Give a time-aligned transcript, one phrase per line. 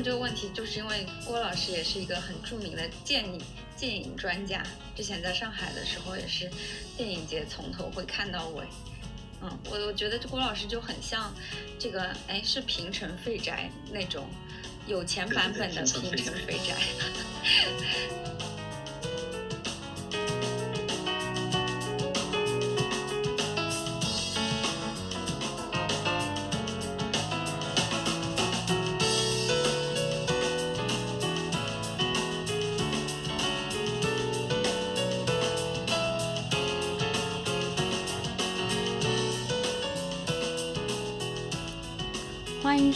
[0.00, 3.38] 问这个问题，就是因为郭老师也是一个很著名的电影
[3.78, 4.62] 电影专家，
[4.96, 6.50] 之前在上海的时候也是
[6.96, 8.64] 电影节从头会看到尾。
[9.42, 11.30] 嗯，我我觉得这郭老师就很像
[11.78, 14.26] 这个，哎，是平城废宅那种
[14.86, 16.74] 有钱版本的平城废宅。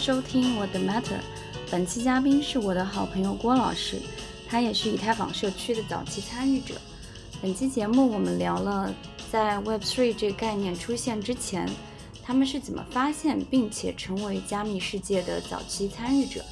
[0.05, 1.19] 收听我的 Matter，
[1.71, 3.99] 本期嘉宾是我的好朋友郭老师，
[4.47, 6.75] 他也是以太坊社区的早期参与者。
[7.41, 8.95] 本期节目我们聊了
[9.33, 11.67] 在 Web3 这个概念出现之前，
[12.23, 16.45] 他们是怎么发现并且成为加密世界的早期参与者。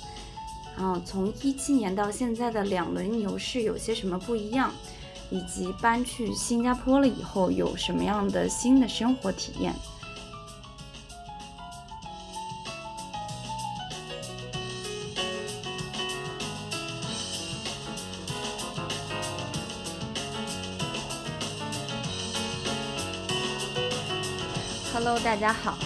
[0.75, 4.73] 然后从一七年到现在的两轮牛市有些什么不一样，
[5.29, 9.75] 以及搬去新加坡了以后有什么样的新的生活体验。
[24.95, 25.79] Hello，大家好，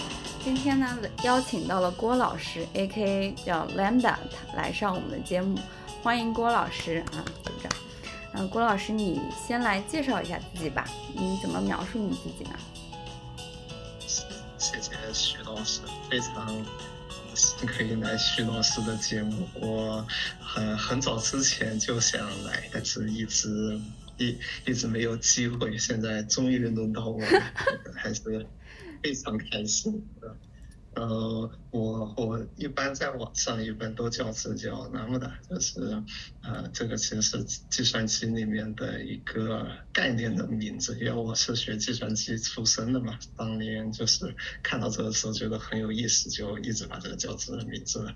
[0.43, 4.17] 今天呢邀请到了郭老师，A.K.A 叫 Lambda，
[4.53, 5.57] 来上我们的节目，
[6.03, 7.71] 欢迎郭老师啊，鼓掌。
[8.33, 12.59] 嗯，郭老师，你先来介绍一下自己吧，你怎么描述你自己呢？
[14.57, 15.79] 谢谢徐老师，
[16.11, 16.65] 非常荣
[17.33, 19.47] 幸可以来徐老师的节目。
[19.53, 20.05] 我
[20.37, 23.79] 很很早之前就想来，但是一直
[24.17, 27.41] 一一直没有机会，现在终于轮到我了，
[27.95, 28.45] 还是。
[29.07, 30.37] 非常开心嗯。
[30.95, 36.01] 呃，我我一般在网上一般都叫这叫那么的，就是
[36.41, 44.33] 呃，这个其实是计算机里面的一个概念的名字，因为我是学计算机出身的嘛，当年就是
[44.63, 48.07] 看到这个时候觉得很有意思，就一直把这个叫这个名字。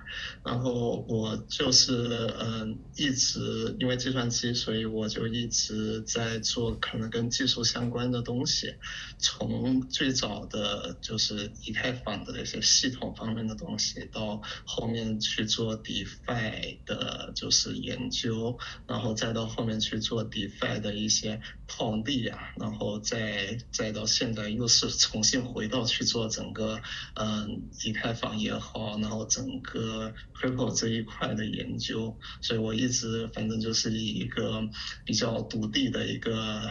[0.46, 8.76] 然后我就是嗯，一直因为计算机，所以我就一直在做可能跟技术相关的东西，
[9.18, 12.62] 从最早的就是以太坊的那些。
[12.62, 18.58] 系统方面的东西，到后面去做 DeFi 的，就是研究，
[18.88, 21.42] 然后再到后面去做 DeFi 的一些
[21.72, 26.82] 套利啊，然后再再到现在又是重新回到去做整个
[27.16, 34.62] 嗯以太坊也好，然后整个 Crypto 这一块的研究，所以我一直反正就是以一个
[35.06, 36.62] 比较独立的一个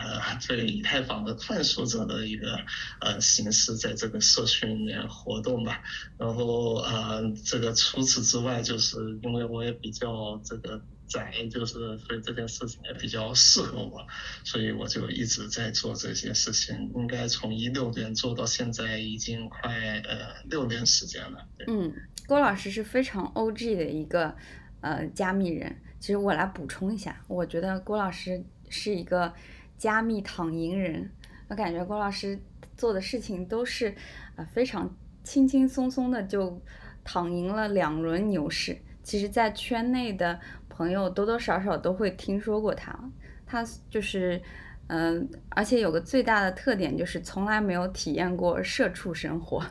[0.47, 2.59] 对以太坊的探索者的一个
[3.01, 5.83] 呃形式，在这个社区里面活动吧。
[6.19, 14.07] 然后啊，这个除此之外，就是因为我也比较这个宅，就是所以这件事情也比较适合我，
[14.45, 16.91] 所以我就一直在做这些事情。
[16.95, 19.71] 应该从一六年做到现在，已经快
[20.07, 21.47] 呃六年时间了。
[21.67, 21.93] 嗯，
[22.27, 24.35] 郭老师是非常 OG 的一个
[24.81, 25.77] 呃加密人。
[25.99, 29.35] 其实我来补充一下，我觉得郭老师是一个
[29.77, 31.11] 加密躺赢人。
[31.49, 32.41] 我感觉郭老师
[32.77, 33.95] 做的事情都是
[34.37, 34.97] 呃非常。
[35.23, 36.61] 轻轻松松的就
[37.05, 40.41] 躺赢了两轮牛市，其实，在圈内的
[40.81, 42.99] 朋友多多少少都会听说过他。
[43.45, 44.41] 他就是，
[44.87, 49.63] 嗯，而且有个最大的特点就是从来没有体验过社畜生活。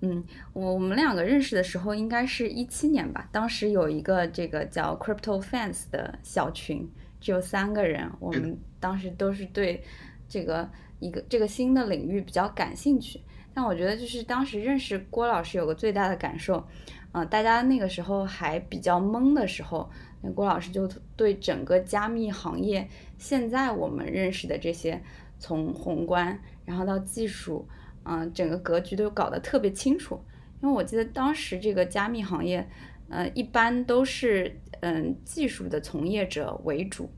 [0.00, 0.22] 嗯，
[0.52, 6.88] 我我们两个认识的时候应该是一七年吧，当时有一个这个叫 Crypto Fans 的小群，
[7.20, 9.82] 只有三个人，我们 当时都是对
[10.28, 10.70] 这个
[11.00, 13.20] 一个这个新的领域比较感兴趣。
[13.52, 16.64] 但我觉得，就是当时认识郭老师有个最大的感受，
[17.12, 19.90] 嗯，大家那个时候还比较懵的时候，
[20.20, 25.02] 那郭老师就对整个加密行业现在我们认识的这些，
[25.38, 27.66] 从宏观然后到技术，
[28.04, 30.20] 嗯，整个格局都搞得特别清楚。
[30.60, 32.68] 因为我记得当时这个加密行业，
[33.08, 37.10] 呃，一般都是嗯技术的从业者为主，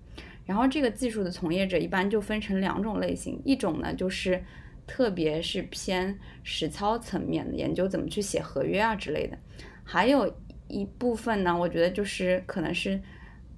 [0.47, 4.43] 然后这个技术的从业者一般就分成两种类型，一种呢就是。
[4.87, 9.39] 特别是偏实操层面的研究，怎么去写合约啊之类的，
[9.93, 10.33] 还有
[10.69, 13.03] 一部分呢，我觉得就是可能是，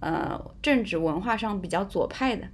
[0.00, 2.49] 呃，政治文化上比较左派的，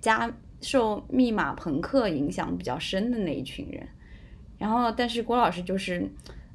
[0.00, 0.28] 加
[0.60, 3.86] 受密码朋克影响比较深的那一群人。
[4.58, 6.10] 然后，但是郭老师就是，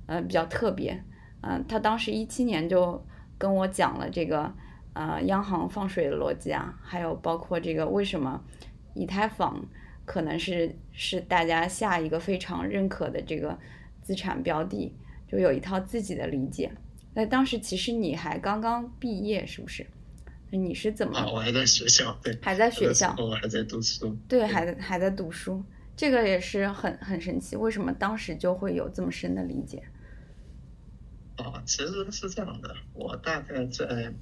[0.06, 1.02] 呃，比较特别，
[1.40, 3.02] 嗯，他当时一七年就
[3.38, 4.54] 跟我讲了这个，
[4.92, 8.44] 呃，央行放水的逻辑啊，还有包括这个为什么
[8.94, 9.66] 以太坊。
[10.08, 13.58] 可能是是大家下一个非常认可的这个
[14.04, 14.94] 资产标的，
[15.36, 16.72] 就有一套自己的理解。
[17.14, 19.86] 那当时其实你还刚刚毕业，是不是？
[20.52, 21.18] 你是怎么？
[21.18, 25.62] 啊，我还在学校，对，还在学校，我还在读书，对，还在还在读书，
[25.98, 27.58] 这个也是很很神奇。
[27.58, 29.84] 为什么当时就会有这么深的理解？
[31.36, 34.14] 啊，其实是这样的，我大概在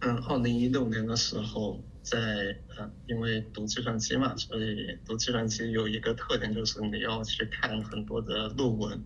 [0.00, 9.02] 嗯二零一六年的时候，在嗯因为读计算机嘛，所以读计算机有一个特点就是你要去看很多的论文。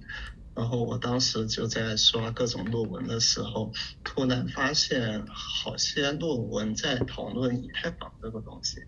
[0.54, 3.72] 然后我当时就在刷各种论文的时候，
[4.04, 8.80] 突然发现好些论文在讨论以太坊这个东西。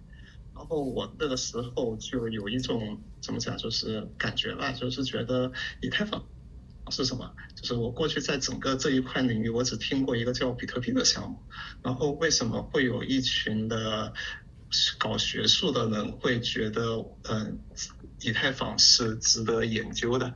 [0.54, 5.50] 然后我那个时候就有一种怎么讲，就是感觉吧，就是觉得
[5.80, 6.24] 以太坊
[6.90, 7.32] 是什么？
[7.56, 11.38] 就是我过去在整个这一块领域，我只听过一个叫比特币的项目。
[11.82, 14.12] 然后为什么会有一群的
[14.98, 17.58] 搞学术的人会觉得，嗯，
[18.20, 20.34] 以太坊是值得研究的？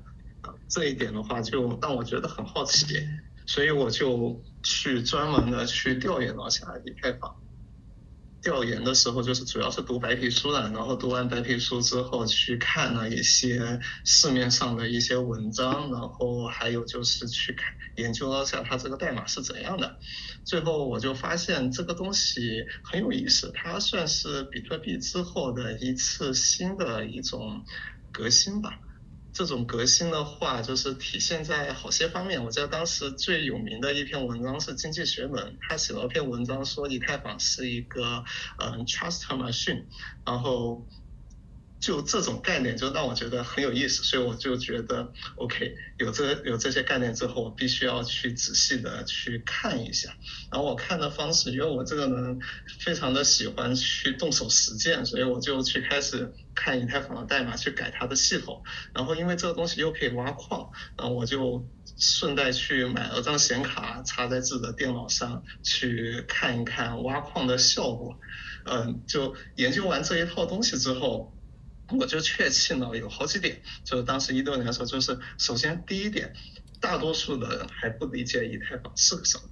[0.68, 2.86] 这一点的话，就让我觉得很好奇，
[3.46, 7.34] 所以我就去专门的去调研了一下以太坊。
[8.42, 19.98] 调研的时候，就是主要是读白皮书的，然后读完白皮书之后，去看了一些市面上的一些文章，然后还有就是去看研究了下它这个代码是怎样的。
[20.44, 27.64] 最后我就发现这个东西很有意思，它算是比特币之后的一次新的一种
[28.12, 28.78] 革新吧。
[29.36, 32.42] 这种革新的话，就是体现在好些方面。
[32.42, 35.30] 我记得当时最有名的一篇文章是《经济学人》，
[35.68, 38.24] 他写了一篇文章说以太坊是一个
[38.56, 39.84] 嗯 trust machine，
[40.24, 40.86] 然后。
[41.78, 50.17] 就这种概念，就让我觉得很有意思，所以我就觉得，OK，有这有这些概念之后，我必须要去仔细的去看一下。
[50.50, 52.40] 然后我看的方式，因为我这个人
[52.81, 58.64] 非常的喜欢去动手实践，所以我就去开始看以太坊的代码，去改它的系统。
[58.94, 61.69] 然后因为这个东西又可以挖矿，然后我就
[61.99, 68.19] 顺带去买了张显卡，插在自己的电脑上去看一看挖矿的效果。
[68.64, 71.34] 嗯，就研究完这一套东西之后。
[71.88, 76.34] 我就确信了有好几点，就是当时一六年的时候，就是首先第一点，
[76.80, 79.44] 大多数的人还不理解以太坊是个什么，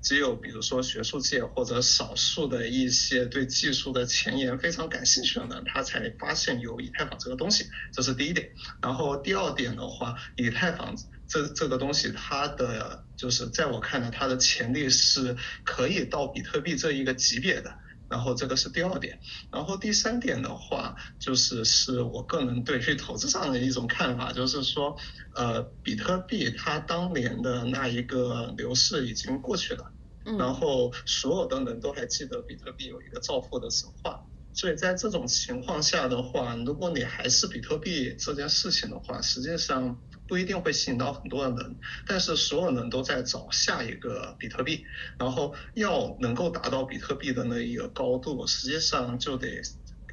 [0.00, 8.52] 只有比如说学术界或者少数的一些对技术的前沿非常感兴趣的人，他才发现有以太坊这个东西，这是第一点。
[8.80, 10.96] 然后第二点的话，以太坊
[11.26, 17.74] 这这个东西，它的就是在我看来，它的潜力是可以到比特币这一个级别的。
[18.12, 19.18] 然后这个是第二点，
[19.50, 24.94] 然后第三点的话，就是是我个人对于投资上的一种看法，就是说，
[25.34, 29.90] 呃，比特币它当年的那一个牛市已经过去了，
[30.38, 34.20] 然后所有的人都还记得比特币有一个造富的神话，
[34.52, 39.98] 所以在这种情况下的话，如果你还是比特币这件事情的话，实际上。
[40.32, 44.86] 不一定会吸引到很多的人，但是所有人都在找下一个比特币，
[45.18, 49.60] 然后要能够达到比特币的那一个高度，实际上就得。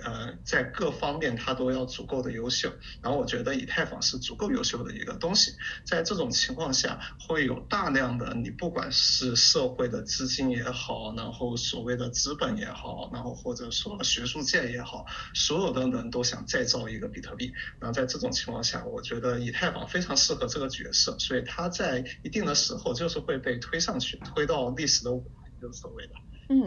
[0.04, 5.52] 呃，在各方面它都要足够的优秀，然后我觉得以太坊是足够优秀的一个东西。
[5.86, 17.52] 在这种情况下，会有大量的你不管是社会的资金也好，然后所谓的资本也好，然后或者说学术界也好，所有的人都想再造一个比特币。
[17.80, 26.14] 然后在这种情况下，我觉得以太坊非常适合这个角色，所以它在一定的时候就是会被推上去，推到历史的舞台，就是所谓的。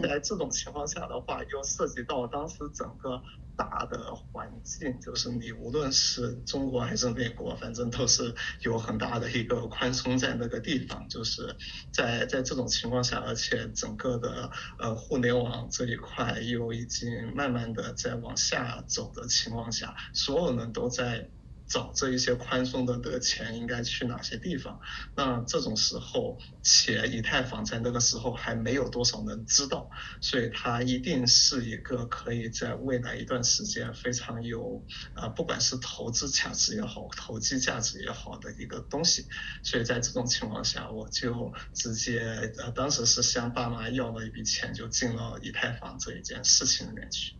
[0.01, 3.21] 在这种情况下的话，又涉及到当时整个
[3.57, 11.07] 大的环境，就是你无论是中国还是美国，反正都是有很大的一个宽松在那个地方。
[11.09, 11.55] 就是
[11.91, 14.49] 在在这种情况下，而且整个的
[14.79, 21.29] 呃互联网这一块又已经慢慢的在往下走的情况下，所有人都在。
[21.67, 24.79] 找这一些宽松的的钱应该去哪些地方？
[25.15, 29.89] 那这种时候，且以太坊在那个时候还没有多少人知道，
[30.21, 39.25] 所以它一定是一个可以在未来一段时间非常有啊，不管是投资价值也好，投机价值也好的一个东西。
[39.63, 42.19] 所以在这种情况下，我就直接
[42.57, 47.33] 呃，当时是向爸妈要了一笔钱，就进了以太坊这一件事情里面去。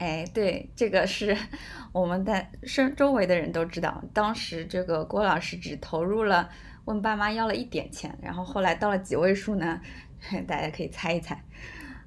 [0.00, 1.36] 哎，对，这个是
[1.92, 4.02] 我们的身周围的人都知道。
[4.14, 6.48] 当时这个郭老师只投入了，
[6.86, 9.78] 问爸妈要了一点钱，然后后来到了几位数呢？
[10.48, 11.44] 大家可以猜一猜。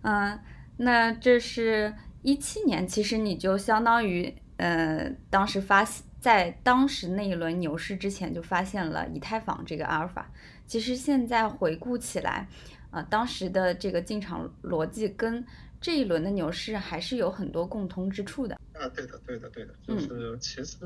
[0.01, 0.39] 嗯，
[0.77, 5.87] 那这是一七年，其实你就相当于，呃，当时发
[6.19, 10.31] 在当时那一轮牛市之前就发现了以太坊这个阿尔法。
[10.65, 12.47] 其实现在回顾起来，
[12.89, 15.45] 啊，当时的这个进场逻辑跟。
[15.83, 18.57] 这一轮的牛市还是有很多共通之处的。
[18.73, 20.77] 啊，对的，对的，对的，就是其实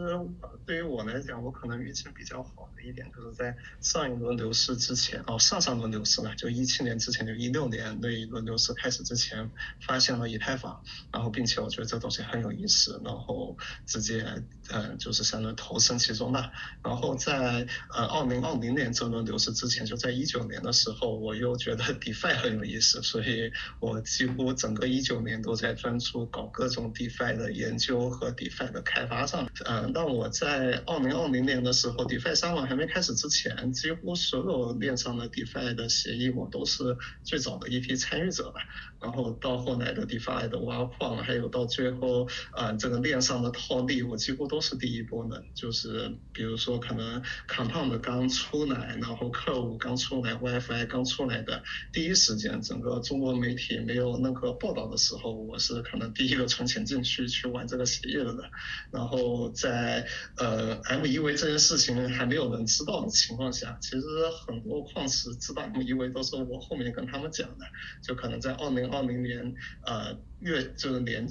[0.65, 16.51] 对于我来讲，我可能运气比较好的一点，就是在上一轮牛市之前，哦，上上轮牛市呢，就一七年之前，就一六年那一轮牛市开始之前，发现了以太坊，然后并且我觉得这东西很有意思，然后直接嗯，就是相当于投身其中了。
[16.83, 27.76] 然后在呃二零二零年这轮牛市之前，就在一九年的时候，我又觉得 DeFi 很有意思，所以我几乎整个一九年都在专注搞各种 DeFi 的研。
[27.77, 38.61] 究和 DeFi 的开发上，嗯，那我在二零二零年的时候，DeFi 三网还没开始之前，几乎所有链上的 DeFi 的协议，我都是最早的一批参与者吧。
[38.99, 45.43] 然后到后来的 DeFi 的挖矿，还有到最后，呃，这个链上的套利，我几乎都是第一波的。
[45.53, 51.61] 就是比如说，可能 Compound 刚出来，然后 c 五刚出来，YFI 刚出来的
[51.93, 58.49] 第一时间，整个中国媒体没有任何报道的时候，我是可能第一个存钱进去去玩这个协议的。
[58.91, 64.07] 然后在呃 MEV 这件事情还没有人知道的情况下，其实
[64.47, 67.65] 很多矿池知道 MEV 都是我后面跟他们讲的，
[68.01, 68.86] 就可能在二零。
[68.91, 71.27] 二零年呃月就是年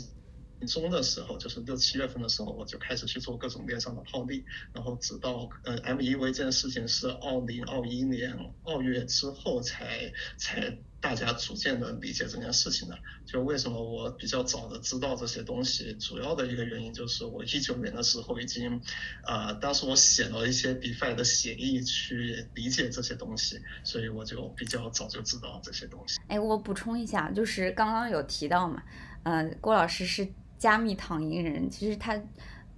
[0.66, 10.78] 中的时候，就是六七月份的时候，我就开始去做各种链上的套利，然后直到呃 MEV 这件事情是二零二一年二月之后才才。
[11.00, 18.80] 大家逐渐的理解这件事情的，就为什么我比较早的知道这些东西，主要的一个原因就是我一九年的时候已经，
[19.24, 26.18] 呃，当时我写了一些 DeFi 的协议去理解这些东西，所以我就比较早就知道这些东西。
[26.28, 28.82] 哎，我补充一下，就是刚刚有提到嘛，
[29.22, 30.26] 呃，郭老师是
[30.58, 32.20] 加密躺赢人，其实他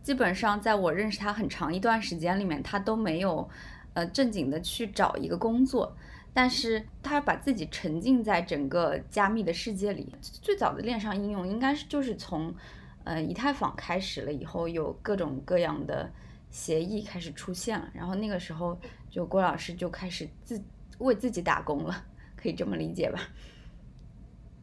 [0.02, 3.48] 基本上在我认识他很长一段时间里面，他都没有
[3.94, 5.96] 呃正经的去找一个工作。
[6.40, 12.54] 但是他把自己沉浸在整个加密的世界里，最早的链上应用应该是就是从，
[13.02, 16.08] 呃，以太坊开始了以后，有各种各样的
[16.48, 18.80] 协议开始出现了，然后那个时候
[19.10, 20.62] 就郭老师就开始自
[20.98, 22.04] 为自己打工了，
[22.36, 23.18] 可以这么理解吧？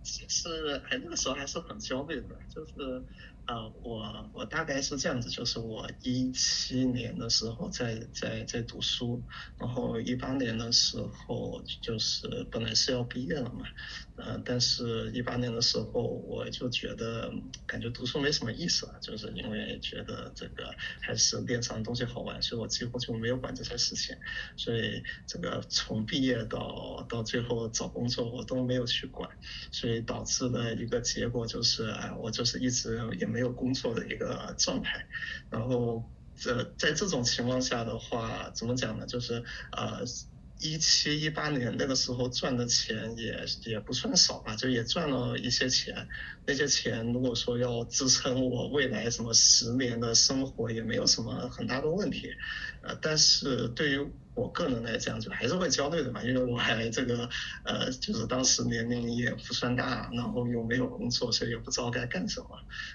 [0.01, 3.03] 是，哎，那个时候还是很焦虑的，就是。
[3.47, 9.23] 呃，我我大概是这样子，就是我一七年的时候在在在读书，
[9.57, 13.65] 然后一八年的时候就是本来是要毕业了嘛。
[14.17, 17.29] 呃，但是一八年的时候，我就觉得
[17.67, 24.15] 感觉读书没什么意思了，就是因为觉得这个还是链上东西好玩，所以我几乎就没有管这些事情。
[24.55, 29.29] 所以这个从毕业到到最后找工作，我都没有去管，
[29.71, 35.05] 所以导致的一个结果就是，哎，我就是一直也没有工作的一个状态。
[35.49, 39.05] 然后这在这种情况下的话，怎么讲呢？
[39.05, 39.43] 就是
[39.73, 40.05] 呃。
[40.71, 46.07] 一七一八年那个时候赚的钱也也不算少吧，就也赚了一些钱。
[46.45, 52.29] 那些钱如果说要支撑我未来什么十年的生活，也没有什么很大的问题。
[52.81, 57.29] 呃，但是对于我个人来讲，就还是会焦虑的嘛，因为我还这个
[57.63, 62.49] 呃，就是当时年龄也不算大，然后又没有工作，所以也不知道该干什么。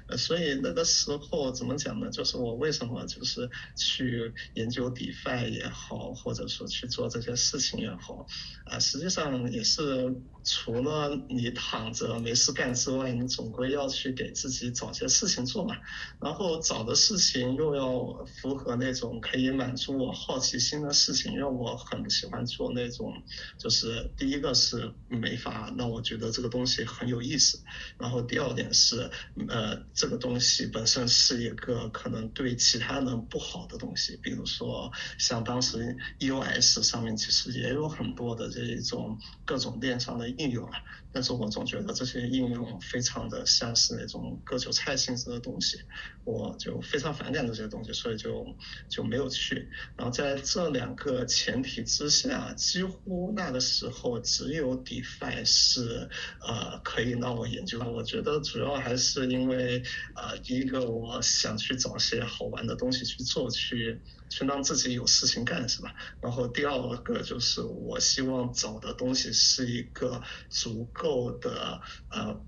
[0.08, 2.10] 呃，所以那个时候怎么讲呢？
[2.10, 8.26] 就是我为什么就是去研究 DeFi 也好，或者说去做这些事情也好，
[8.66, 10.14] 啊，实际上也是。
[10.42, 15.76] 除了你躺着没事干之外，你总归要去给自己找些事情做嘛。
[16.18, 23.22] 然后找的事情又要符合那种可以满足我好奇心的事情，因为我很喜欢做那种，
[23.58, 27.60] 就是第一个是没法那我觉得这个东西很有意思，
[27.98, 29.10] 然后第二点是，
[29.48, 40.30] 呃，这个东西本身是一个可能对其他人不好的东西，比如说像当时 EOS 上面其实也有很多的这一种各种电商的。
[40.40, 40.78] 应用啊，
[41.12, 45.78] 但是我总觉得这些应用非常的像是那种割韭菜性质的东西，
[46.24, 48.46] 我就非常反感这些东西，所以就
[48.88, 49.70] 就没有去。
[49.96, 56.08] 然后在这两个前提之下，几乎那个时候只有 DeFi 是
[56.46, 57.80] 呃可以让我研究。
[57.80, 59.82] 我觉得主要还是因为
[60.14, 64.00] 呃第一个我想去找些好玩的东西去做去。
[64.30, 65.92] 去让自己有事情干是吧？
[66.22, 72.40] 然后第二个就是我希望找的东西是一个足够的呃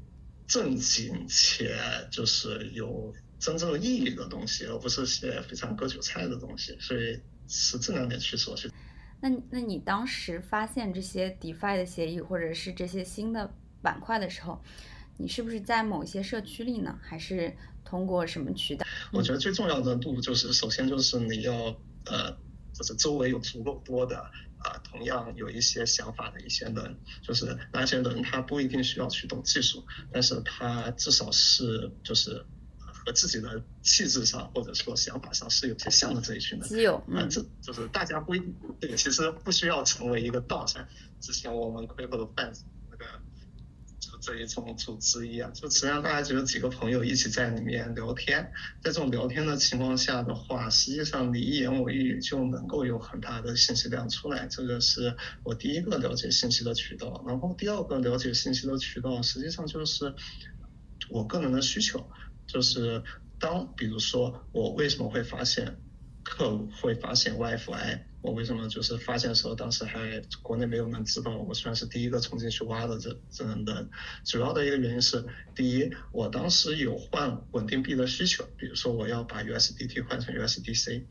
[0.47, 1.77] 正经且
[2.11, 6.79] 就是有真正意义的东西，而不是些非常割韭菜的东西。
[6.79, 8.71] 所以是这两点去说去。
[9.21, 14.63] 那那你当时发现这些 DeFi 的协议或者是这些新的板块的时候，
[15.19, 16.99] 你是不是在某些社区里呢？
[17.03, 17.55] 还是？
[17.93, 18.87] 通过什么渠道？
[19.13, 21.53] 我觉得最重要的路就是，首先就是你要
[22.07, 22.35] 呃，
[22.73, 24.17] 就是周围有足够多的
[24.61, 32.43] 啊，同样有一些想法的一些人，就是那些人他不一定需要去懂技术，但是他至少是就是
[32.81, 36.67] 和自己的气质上或者说想法上是有些像的这一群人。
[36.67, 40.83] 基友，啊，嗯，这就是大家不一定对，其实不需要成为一个道上。
[41.21, 42.72] 之前我们 Quick 的 fans 那个就
[44.23, 57.25] 这一种组织一样，就实际上大家只有几个朋友一起在里面聊天，在这种聊天的情况下的话，实际上你一言我一语就能够有很大的信息量出来，这个是我第一个了解信息的渠道。
[57.27, 60.15] 然后第二个了解信息的渠道，实际上就是
[61.11, 62.09] 我个人的需求，
[62.47, 63.03] 就是
[63.41, 65.81] 当比如说我为什么会发现
[66.23, 73.89] 客户会发现 WiFi，我为什么就是发现的时候，当时还国内没有人知道，我算是第一个冲进去挖的这这样的。
[74.25, 75.25] 主要的一个原因是，
[75.57, 81.03] 第一，我当时有换稳定币的需求，比如说我要把 USDT 换成 USDC，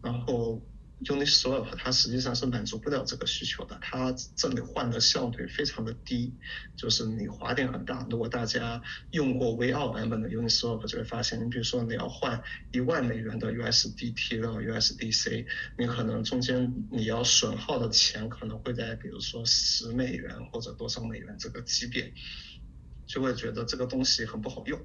[0.00, 0.62] 然后
[1.04, 6.34] Uniswap 它实际上是满足不了这个需求的，它这里换的效率非常的低，
[6.76, 8.06] 就是你滑点很大。
[8.10, 12.42] 如果大家用过 V 二版本的 Uniswap，就会发现，你比如说你要换
[12.72, 15.46] 一万美元的 USDT 到 USDC，
[15.78, 22.12] 你可能中间你要损耗的钱可能会在比如说十美元或者多少美元这个级别，
[23.06, 24.78] 就会觉得这个东西很不好用。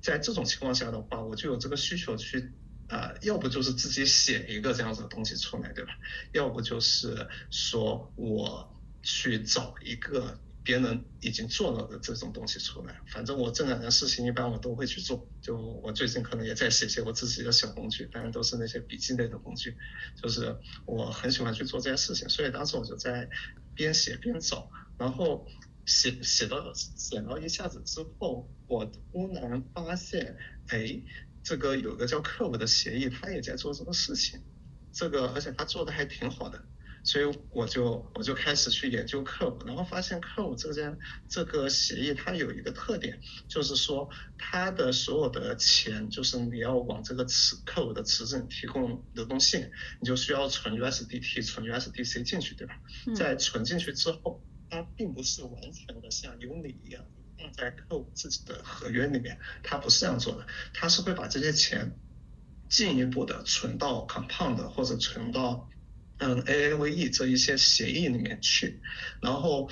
[0.00, 2.52] 在这种情况下的话，我就有这个需求去。
[2.88, 5.90] 呃，要不就是自己写一个这样子的东西出来，对吧？
[6.32, 12.98] 要不就是说我去找一个别人已经做了的这种东西出来。
[13.08, 15.28] 反正我这两件事情一般我都会去做。
[15.42, 19.76] 就我最近可能也在写写我自己的小工具，当然都是那些笔记类的工具。
[20.16, 23.28] 就是我很喜欢去做这些事情，所以当时我就在
[23.74, 25.46] 边写边找，然后
[25.84, 31.02] 写写到写到一下子之后，我突然发现，哎。
[31.48, 34.42] 这个有个叫 Curve 的协议，他也在做这个事情，
[34.92, 36.62] 这个而且他做的还挺好的，
[37.02, 49.70] 所以我就我就开始去研究 Curve，然后发现 Curve 这件这个协议它有一个特点，就是说它的所有的钱，就是你要往这个池 Curve 的池子提供流动性，
[50.02, 52.74] 你就需要存 USDT、存 USDC 进去，对吧？
[53.16, 57.06] 在存进去之后，它并不是完全的像 Uni 一样。
[57.38, 61.96] 放在客户自己的合约里面，他不是这样做的，他是会把这些钱
[62.68, 65.68] 进一步的存到 Compound 或者存到
[66.18, 68.82] 嗯 AAVE 这一些协议里面去，
[69.22, 69.70] 然后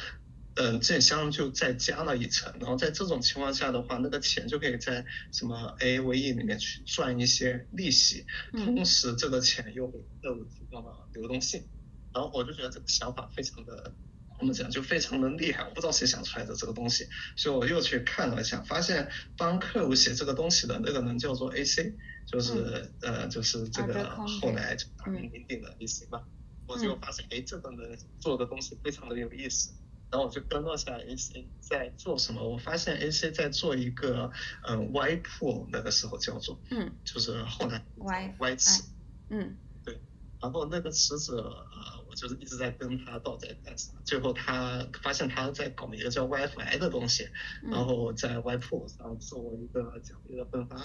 [0.54, 11.68] 嗯这相就再加了一层，然后在这种情况下的话，那个钱就可以在什么 AAVE 里面去赚一些利息，同时这个钱又给客户提供了流动性，
[12.14, 13.94] 然后我就觉得这个想法非常的。
[14.38, 21.94] 我们讲就非常的厉害，我不知道谁想出来的这个东西，所以我又去看了一下，发现帮客户写这个东西的那个人叫做 AC，
[22.26, 26.22] 就是呃就是这个后来大名鼎鼎的 AC 嘛，
[26.66, 29.72] 我就发现哎这个人做的东西非常的有意思，
[30.10, 34.30] 然后我就跟了下 AC 在做什么，我发现 AC 在做一个
[34.68, 38.82] 嗯 Y pool 那个时候叫做，嗯，就是后来 Y Y 池，
[39.30, 39.98] 嗯，对，
[40.40, 41.95] 然后那个池子呃。
[42.16, 47.28] 就是一直在跟他倒在干啥，最后他发现他在搞一个叫 WiFi 的东西，
[47.70, 50.76] 然后在 Y Pool 上做一个奖励的分发，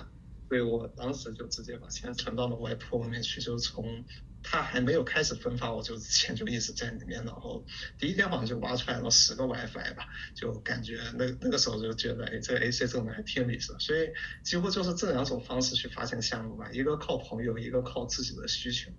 [0.50, 4.06] 所以我当时就直接把钱存到了 Y Pool 里面去，就从
[4.44, 7.63] 他还没有开始分发，我就钱就一直在里面，然后
[8.00, 14.10] 第一天好像就挖出来了十个 WiFi 吧，就感觉那那个时候就觉得，哎，这个 AC 这个人还挺有意思，所以
[14.44, 18.91] 几乎就是这两种方式去发现项目吧，一个靠朋友，一个靠自己的需求。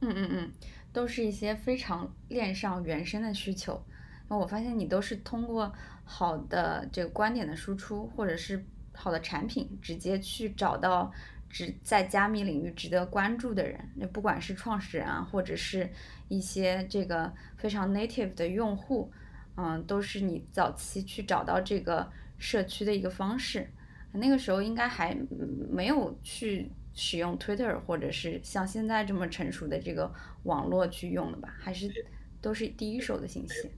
[0.00, 0.52] 嗯嗯嗯。
[0.96, 3.84] 都是一些非常链上原生的需求，
[4.30, 5.70] 那我发现你都是通过
[6.04, 11.12] 好的这个观点的输出，或者是好的产品，直接去找到
[11.50, 15.86] 值在加密领域值得关注的人，那不管是创始人啊，或者是
[16.28, 19.12] 一些这个非常 native 的用户，
[19.58, 23.70] 嗯，都是你早期去找到这个社区的一个方式。
[24.12, 25.14] 那个时候应该还
[25.70, 26.72] 没有去。
[26.96, 30.12] 使用 Twitter 或者是像现在这么成熟的这个
[30.44, 31.88] 网络去用的吧，还是
[32.40, 33.70] 都是第一手的信息。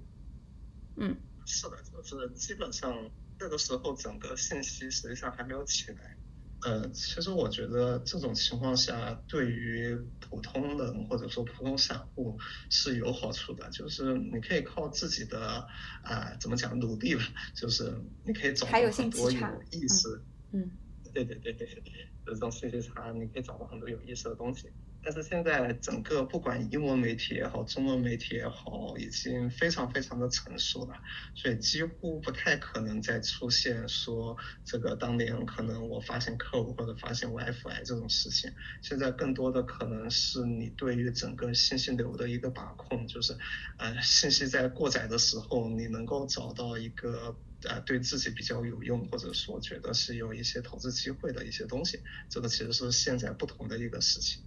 [0.97, 6.17] 嗯，是的，就是基本上那个时候整个信息实际上还没有起来。
[6.63, 12.39] 呃，其实我觉得这种情况下对于普通人或者说普通散户
[12.71, 15.67] 是有好处的，就是你可以靠自己的
[16.03, 17.23] 啊怎么讲努力吧，
[17.55, 17.93] 就是
[18.25, 20.23] 你可以找到很多有意思。
[20.53, 20.71] 嗯。
[21.15, 22.09] 对对对对对。
[22.33, 24.71] 这种信息差，你可以找到很多有意思的东西。
[25.01, 30.97] 但是现在整个不管英文媒体也好，中文媒体也好，已经非常非常的成熟了，
[31.35, 38.53] 所以几乎不太可能再出现说这个当年可能我发现客户或者发现 WiFi 这种事情。
[38.83, 43.39] 现在更多的可能是你对于整个信息流的一个把控，就是
[43.79, 52.01] 呃信息在过载的时候，你能够找到一个啊对自己比较有用，或者说觉得是有一些投资机会的一些东西。
[52.29, 54.43] 这个其实是现在不同的一个事情。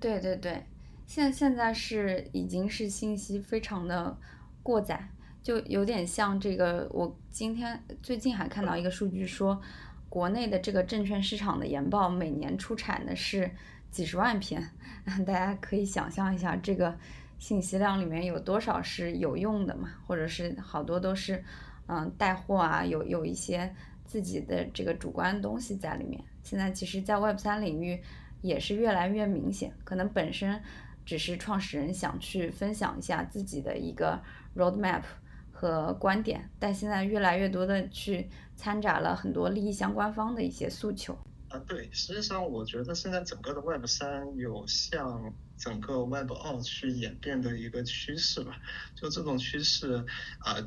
[0.00, 0.66] 对对对，
[1.06, 4.18] 现现在是已经是信息非常的
[4.62, 5.08] 过载，
[5.42, 6.88] 就有点像这个。
[6.92, 9.60] 我今天最近还看到一个数据说，
[10.08, 13.50] 国内的这个证券市场的研报每年出产的是
[13.90, 14.70] 几十万篇，
[15.24, 16.98] 大家可以想象一下这个
[17.38, 21.42] 信息量里面有多少是有用的嘛，或者是好多都是
[21.86, 26.22] 嗯带货啊，有有一些自己的这个主观东西在里面。
[26.42, 28.00] 现在其实，在 Web 三领域。
[28.42, 30.62] 也是越来越明显，可能本身
[31.04, 34.22] 只是创始人想去分享一下自己的一个
[34.54, 35.02] roadmap
[35.50, 41.18] 和观点，但现在越来越多的去掺杂了很多利益相关方的一些诉求。
[41.48, 48.60] 啊，对，实际上我觉得现在整个的 Web 三有向整个 Web 二去演变的一个趋势吧，
[48.94, 50.04] 就这种趋势
[50.38, 50.60] 啊。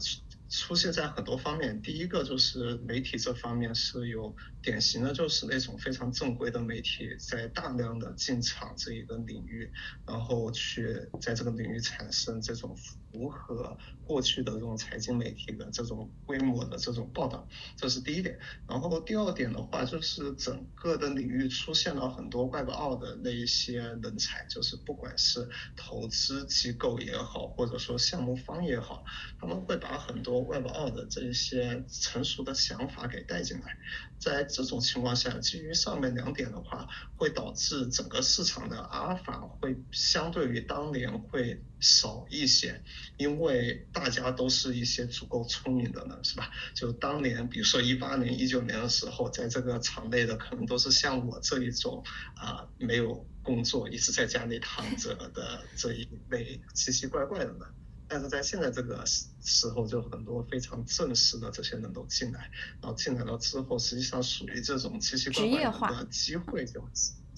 [0.50, 9.72] 出现在很多方面，第一个就是媒体这方面是有典型的，就是那种非常正规的媒体在大量的进场这一个领域，
[10.06, 12.76] 然后去在这个领域产生这种。
[13.12, 18.38] 符合过去的这种财经媒体的这种规模的这种报道，这是第一点。
[18.68, 29.04] 然后第二点的话，就是整个的领域出现了很多 Web 二的那一些人才，就是不管是投资机构也好，或者说项目方也好，
[29.40, 33.76] 他们会把很多 Web 二的这一些成熟的想法给带进来。
[34.20, 42.84] 在这种情况下，基于上面两点的话，会导致整个市场的阿尔法会相对于当年会少一些，
[43.18, 46.52] 因为大家都是一些足够聪明的人，是吧？
[46.76, 52.04] 就当年，比如说一八年、一九年的时候，在这个场内的可能都是像我这一种
[52.36, 57.60] 啊，没有工作，一直在家里躺着的这一类奇奇怪怪的人。
[58.10, 62.50] 但是在现在这个时时候，就很多非常正式的这些人都进来，
[62.82, 66.82] 然后进来了之后，实际上属于这种奇奇怪怪的机会就，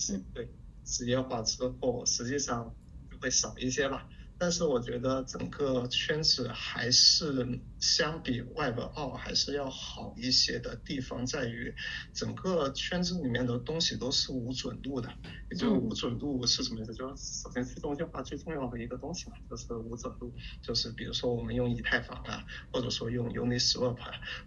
[0.10, 0.50] 嗯，对，
[0.86, 2.74] 职业化之后，实际上
[3.12, 4.08] 就会少一些吧。
[4.42, 11.76] 但是我觉得整个圈子还是相比 Web 二还是要好一些的地方在于，
[12.12, 15.14] 整个圈子里面的东西都是无准度的。
[15.52, 16.96] 也就是无准度是什么意思？
[16.96, 20.34] 就是首先去中心化最重要的一个东西嘛，就是无准度。
[20.64, 23.96] 就是比如说我们用以太坊啊，或者说用 Uniswap，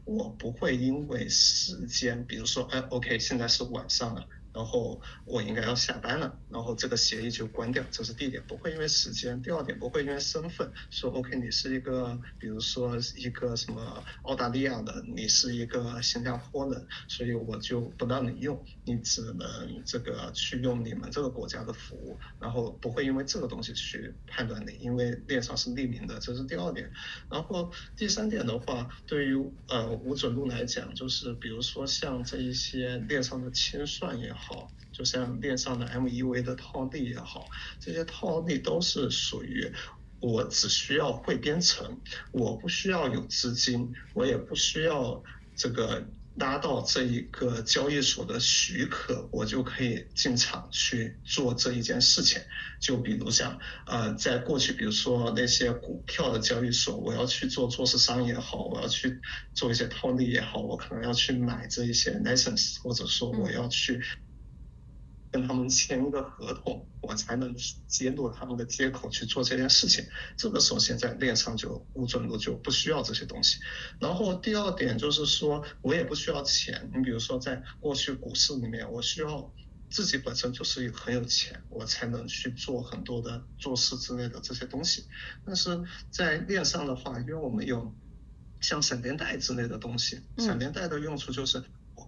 [0.04, 4.26] 我不会因为时间，比如说哎，OK，现在是晚上了。
[4.54, 26.92] 然后我应该要下班了，然后这个协议就关掉，这是第一点，不会因为时间；第二点，不会因为身份，说 OK，你是一个，比如说一个什么澳大利亚的，你是一个新加坡人，所以我就不让你用，你只能这个去用你们这个国家的服务，然后不会因为这个东西去判断你，因为链上是匿名的，这是第二点。
[27.28, 34.43] 然后第三点的话，对于呃无准入来讲，就是比如说像这一些链上的清算也好。
[34.46, 37.46] 好，就像链上的 MEV 的套利也好，
[37.80, 39.72] 这些套利都是属于
[40.20, 41.98] 我只需要会编程，
[42.32, 45.22] 我不需要有资金，我也不需要
[45.56, 52.40] 这个拉到这一个交易所的许可，我就可以进场去做这一件事情。
[52.80, 59.20] 就比如像呃，在过去，比如说那些股票的交易所，我要去做做市商也好，我要去
[59.54, 64.02] 做一些套利也好，我可能要去买这一些 license，或者说我要去。
[65.34, 67.52] 跟他们签一个合同，我才能
[67.88, 70.06] 接入他们的接口去做这件事情。
[70.36, 73.58] 这个时候，现在链上就无准入就不需要这些东西。
[73.98, 76.88] 然后第二点就是说，我也不需要钱。
[76.94, 79.52] 你比如说，在过去股市里面，我需要
[79.90, 85.04] 自己本身就是很有钱，我才能去做很多的做事之类的这些东西。
[85.44, 87.92] 但是在链上的话，因为我们有
[88.60, 91.60] 像闪电贷之类的东西，闪电贷的用处就是。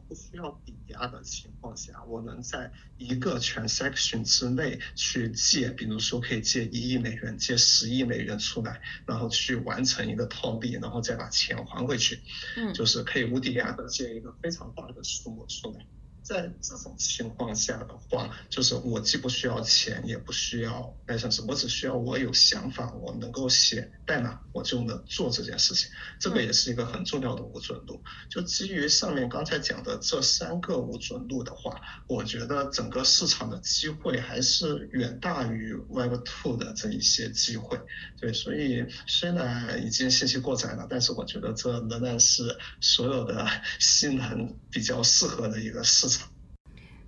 [0.09, 12.21] 不需要抵押的情况下，我能在一个 transaction 之内去借，比如说可以借一亿美元，借十亿美元出来，然后去完成一个套利，然后再把钱还回去，
[12.57, 15.87] 嗯，就是可以无抵押的借一个非常大的数目出来。
[16.27, 25.89] 在这种情况下的话，就是我既不需要钱，也不需要来生 e 我只需要我有想法，我能够写代码，我就能做这件事情。
[26.19, 28.03] 这个也是一个很重要的无准度。
[28.29, 37.79] 就基于上面刚才讲的这三个无准度的话，我觉得整个市场的机会还是远大于 Web Two 的这一些机会。
[38.21, 46.16] 对，所以虽然已经信息过载了，但是我觉得这仍然是所有的新人比较适合的一个市场。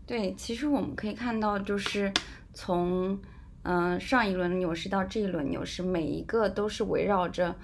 [0.09, 2.11] 对，其实我们可以看到，就是
[2.55, 3.21] 从
[3.63, 7.55] 嗯上一轮牛市到这一轮牛市，每一个都是围绕着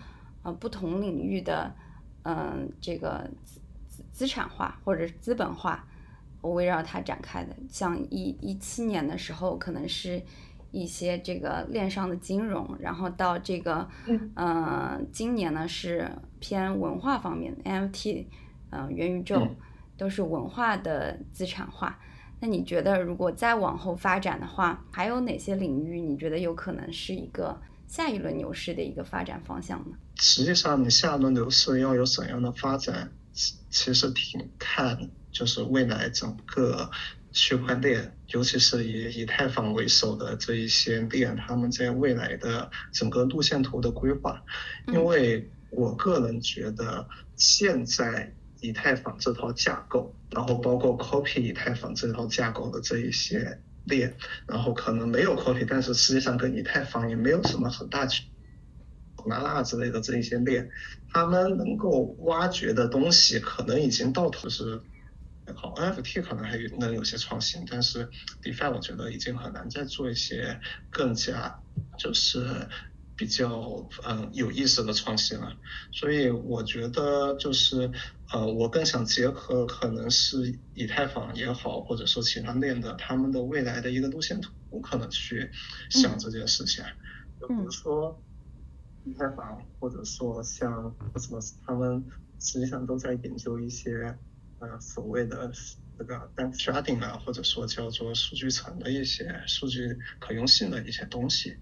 [0.43, 1.75] 呃不同领域的
[2.25, 5.87] 嗯，这个资资资产化或者资本化，
[6.43, 7.57] 围绕它展开的。
[7.71, 10.23] 像一一七年的时候，可能是
[10.71, 13.89] 一些这个链上的金融，然后到这个，
[14.37, 18.27] 嗯，今年呢是偏文化方面的 NFT，
[18.69, 19.49] 嗯，元宇宙
[19.97, 21.99] 都是文化的资产化。
[22.45, 29.97] 那你觉得，如果再往后发展的话，还有哪些领域你觉得有可能是一个下一轮牛市的一个发展方向呢？
[30.17, 33.11] 实际上，你下一轮牛市要有怎样的发展，
[33.71, 36.91] 其实挺看就是未来整个
[37.33, 44.43] 区块链，尤其是以以太坊为首的这一些链，他们在未来的整个路线图的规划。
[44.89, 48.35] 因为我个人觉得现在。
[48.67, 58.25] 以太坊这套架构，然后包括 copy 以太坊这套架构的这一些链，然后可能没有 copy，但是实际上跟以太坊也没有什么很大区
[59.17, 60.71] 别，拉拉之类的这一些链，
[61.13, 64.81] 他们能够挖掘的东西可能已经到头是，
[65.55, 68.09] 好 NFT 可能还能有些创新，但是
[68.43, 70.59] DeFi 我觉得已经很难再做一些
[70.91, 71.61] 更加
[71.99, 72.67] 就是。
[73.17, 75.57] 比较嗯有意思的创新了，
[75.93, 77.91] 所以我觉得就是
[78.33, 85.51] 呃我更想结合可能是以太坊也好，或者说其他链的他们的未来的一个路线图，可能去
[85.91, 86.85] 想这件事情。
[87.41, 88.21] 就比如说
[89.05, 92.05] 以太坊，或者说像什么他们
[92.41, 94.19] 实际上都在研究一些
[94.59, 95.53] 呃所谓的。
[95.97, 101.57] 这个 bank sharding 啊，或者说叫做数据层的一些数据可用性的一些东西，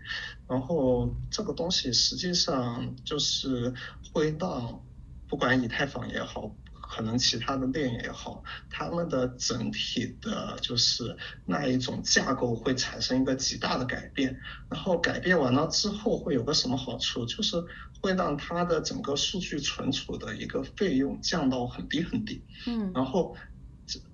[0.49, 3.75] 然后这个东西实际上就是
[4.13, 4.83] 会让
[5.29, 14.41] 不管以太坊也好，可能其他的链也好，他们的整体的就是那一种架构会产生一个极大的改变，
[14.71, 17.63] 然后改变完了之后会有个什么好处，就是
[18.01, 23.37] 会让它的整个数据存储的一个费用降到很低很低，嗯，然后。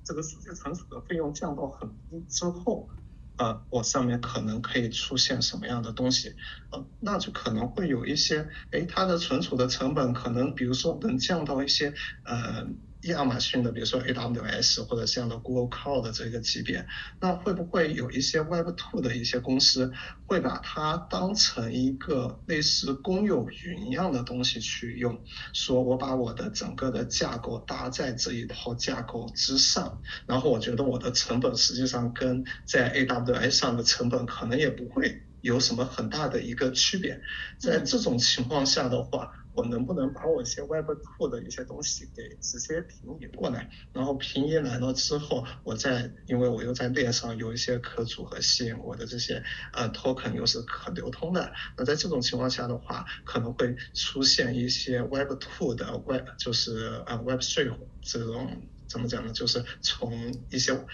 [0.09, 2.89] 这个数据存储的费用降到很低之后，
[3.37, 6.35] 呃，我上面可能可以出现什么样的东西？
[6.71, 11.93] 呃，那就可能会有一些，哎，它的存储的成本可能，比如说能降到一些，
[12.25, 12.67] 呃。
[13.03, 16.85] 亚马逊的，比如说 AWS 或者像的 Google Cloud 的这个级别，
[17.21, 19.93] 那会不会有一些 Web Two 的一些公司
[20.27, 25.23] 会把它当成一个类似公有云一样的东西去用？
[25.53, 37.21] 说我把我的整个的架构搭在这一套架构之上，然后我觉得我的成本实际上跟在 AWS 上的成本可能也不会有什么很大的一个区别。
[37.59, 39.38] 在这种情况下的话。
[39.59, 43.69] 我能不能把我一些 Web3 的一些东西给直接平移过来？
[43.93, 49.43] 然后平移来了之后，我再因为我又在链上有一些可组合性，我的这些
[49.73, 51.53] 呃 Token 又是可流通的。
[51.77, 59.33] 那在这种情况下的话，可能会出现一些 Web Two 的 Web 就是呃 Web Three 这种怎么讲呢？
[59.33, 60.87] 就是从一些。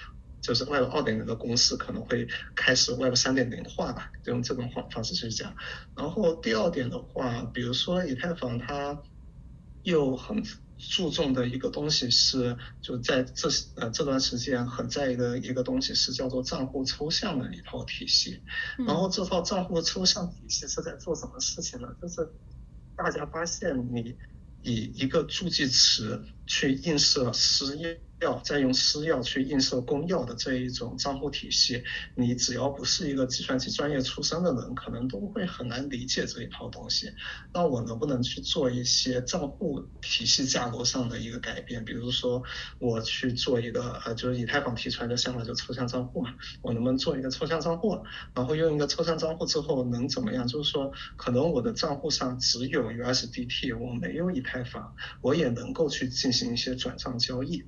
[0.45, 5.57] 就是 Web 二点零的公司可能会开始 Web 三点零化吧，就用这种方方式去讲。
[5.97, 9.01] 然后第二点的话，比如说以太坊，它
[9.85, 10.45] 又很
[10.77, 18.43] 注重的一个东西是，就在这呃这段时间很在意的一个东西是叫做账户抽象的一套体系。
[18.77, 21.89] 然后这套账户抽象体系是在做什么事情呢？
[22.03, 22.17] 就是
[22.95, 24.15] 大家发现你
[24.61, 27.99] 以一个助记词去映射私钥。
[28.25, 31.85] 要再用私钥去映射公钥的这一种账户体系，
[32.17, 37.13] 你只要不是一个计算机专业出身的人，可能都会很难理解这一套东西。
[37.53, 41.85] 那我能不能去做一些账户体系架构上的一个改变？
[41.85, 42.43] 比如说，
[42.79, 46.35] 我去做一个呃，就是以太坊提出来的想法，就抽象账户嘛。
[46.63, 48.03] 我能不能做一个抽象账户？
[48.35, 50.49] 然后用一个抽象账户之后能怎么样？
[50.49, 57.65] 就是说，可能我的账户上只有 USDT，我没有以太坊，我也能够去进行一些转账交易。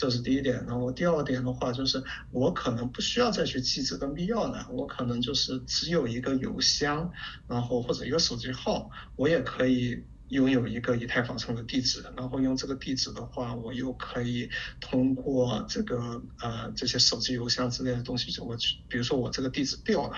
[0.00, 7.12] 这是第一点，然后第二点的话，就是我可能不需要再去记这个密钥了，我可能就是只有一个邮箱，
[7.46, 14.48] 然后或者一个手机号，我也可以拥有一个以太坊上的地址，然后用这个地址的话，我又可以
[14.80, 20.16] 通过这个呃这些手机邮箱之类的东西，就我去，比如说我这个地址掉了，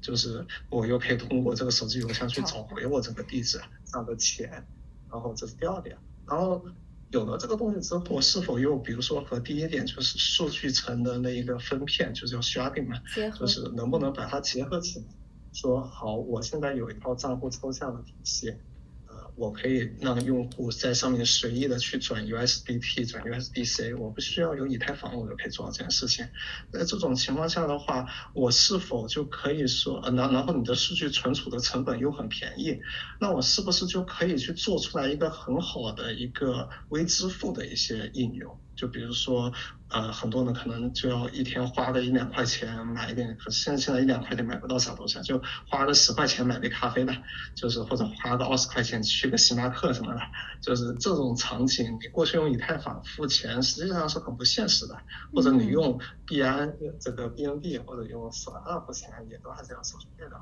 [0.00, 4.66] 就是我又可以通过这个手机邮箱去找回我这个地址上的钱，
[5.08, 6.64] 然后这是第二点，然后。
[7.10, 12.96] 有了这个东西之后，是否又比如说和第一点就是数据层的那一个分片，就叫 sharding 嘛，
[13.38, 15.04] 就是能不能把它结合起来？
[15.52, 18.56] 说好，我现在有一套账户抽象的体系，呃，
[19.40, 26.26] 我可以让用户在上面随意的去转 USDT、转 USDC，我不需要有以太坊，我就可以做到这件事情。
[26.70, 32.82] 在这种情况下的话，我是否就可以说，然然后你的数据存储的成本又很便宜，
[33.18, 38.60] 那我是不是就可以去做出来一个很好的一个微支付的一些应用？
[38.76, 39.52] 就比如说，
[39.90, 47.12] 呃，很多呢可能就要一天花个一两块钱买一点，可是现在现在一两块钱买不到啥东西，就花个十块钱买杯咖啡吧，
[47.56, 50.20] 就是或者花个二十块钱去个星巴克什么的，
[50.62, 54.96] 就是这种场景，你过去用以太坊付钱实际上是很不现实的，
[55.34, 60.36] 或者你用币安这个 BNB 或者用索拉纳付钱，也都还是要手续费的。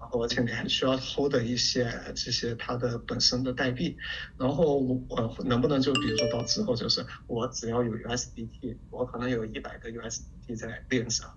[0.00, 3.98] 然后我前面还需要 hold 一些这些它的本身的代币，
[4.36, 11.28] 然后我能不能就比如说到之后就是我只要有 USDT，我可能有一百个 USDT 在链上。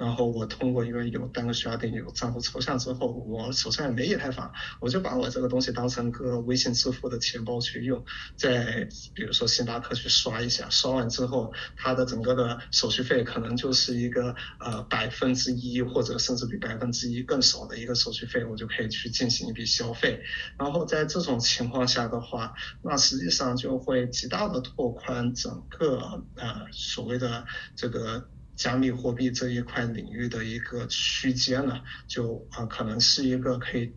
[0.00, 8.02] 然后我通过一个有单个需要点有账户抽象之后，我手上也没以太坊，我就把我这个东西当成个微信支付的钱包去用，
[8.34, 20.22] 在比如说星巴克去刷一下，刷完之后，它的整个的手续费可能就是一个呃百分之一或者甚至比百分之一更少的一个手续费，我就可以去进行一笔消费。
[20.58, 27.44] 然后在这种情况下的话，那实际上就会极大的拓宽整个呃所谓的
[27.76, 28.30] 这个。
[28.60, 33.94] 加密货币这一块领域的一个区间呢，就啊可能是一个可以，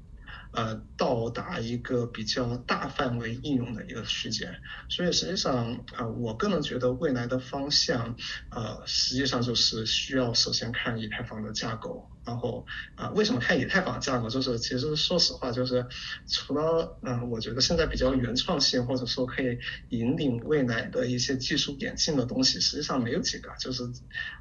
[0.54, 4.56] 呃到达一个比较大范围应用的一个区间，
[4.88, 8.16] 所以实际上啊我个人觉得未来的方向，
[8.52, 12.10] 呃实际上就是需要首先看以太坊的架构。
[12.26, 14.30] 然后啊，为什么看以太坊价格？
[14.30, 15.86] 就是其实说实话，就是
[16.28, 19.58] 除了嗯，我觉得现在比较原创性或者说可以
[19.90, 23.52] 引领未来的一些技术演进的东西，实际上没有几个。
[23.60, 23.84] 就是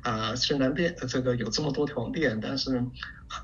[0.02, 2.84] 啊，虽然链这个有这么多条链，但是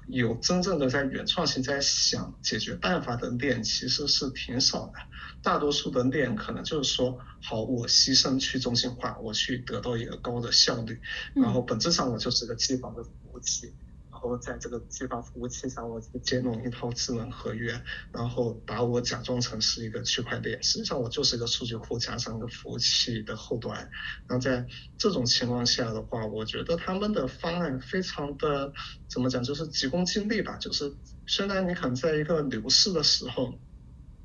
[0.07, 4.95] 有真正的在原创性在想解决办法的链其实是挺少的。
[5.43, 11.01] 大多数的链可能就是说，好，我牺牲去中心化，我去得到一个高的效率，
[11.35, 13.67] 然后本质上我就是个机房的服务器。
[13.67, 13.88] 然
[14.21, 17.81] 然后在这个机房服务器上，我去接弄一套智能合约，
[18.13, 23.89] 然后把我假装成是一个区块链，实际上我就是一个数据库加上一个服务器的后端。
[24.29, 24.67] 那在
[24.99, 28.73] 这种情况下的话，我觉得他们的方案非常的
[29.09, 30.57] 怎么讲，就是急功近利吧。
[30.57, 30.93] 就是
[31.29, 33.55] 虽然你可能在一个牛市的时候，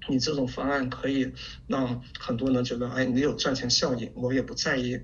[0.10, 1.32] 你这种方案可以
[1.68, 5.00] 让很多人觉得，哎，你有赚钱效应，我也不在意。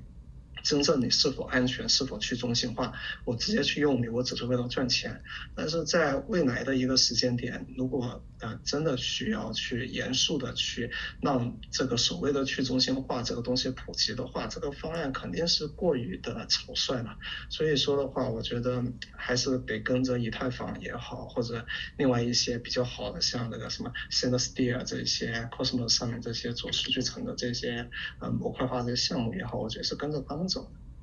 [0.63, 2.93] 真正你是否安全，是否去中心化？
[3.25, 5.21] 我直接去用你，我只是为了赚钱。
[5.55, 10.91] 但是在未来的一个时间点，如果呃真的需要去严肃的去
[11.21, 17.17] 让这个所谓的去中心化这个东西普及的话，这个方案肯定是过于的草率了。
[17.49, 18.83] 所以说的话，我觉得
[19.15, 21.65] 还是得跟着以太坊也好，或者
[21.97, 30.48] 另外一些比较好的，像那个什么 s e n d s t e e r 这些 Cosmos 上面这些做数据层的这些呃模块化的项目也好，我觉得是跟着他们。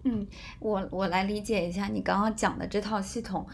[0.04, 0.26] 嗯，
[0.60, 3.46] 我我来理解一下你刚刚讲的这套系统，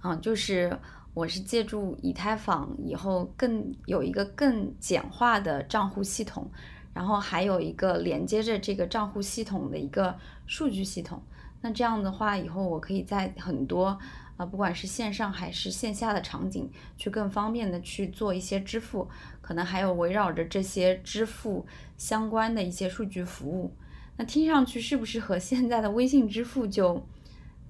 [0.00, 0.76] 啊，就是
[1.14, 6.50] 我是借助以太坊以后更有一个更简化的账户系统，
[6.92, 11.22] 然后还有一个连接着这个账户系统的一个数据系统。
[11.60, 13.96] 那这样的话，以后我可以在很多
[14.36, 19.06] 啊，不管是线上还是线下的场景，去更方便的去做一些支付，
[19.42, 21.66] 可能还有围绕着这些支付
[21.98, 23.72] 相关的一些数据服务。
[24.20, 27.06] 那听上去是不是和现在的微信支付就，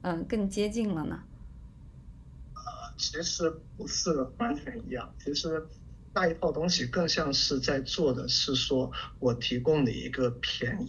[0.03, 1.23] 嗯，更接近了呢？
[2.57, 5.15] 呃，其实不是完全一样。
[5.25, 5.69] 其实
[6.13, 10.85] 那一套东西更像是在做的是说，我提供你一个便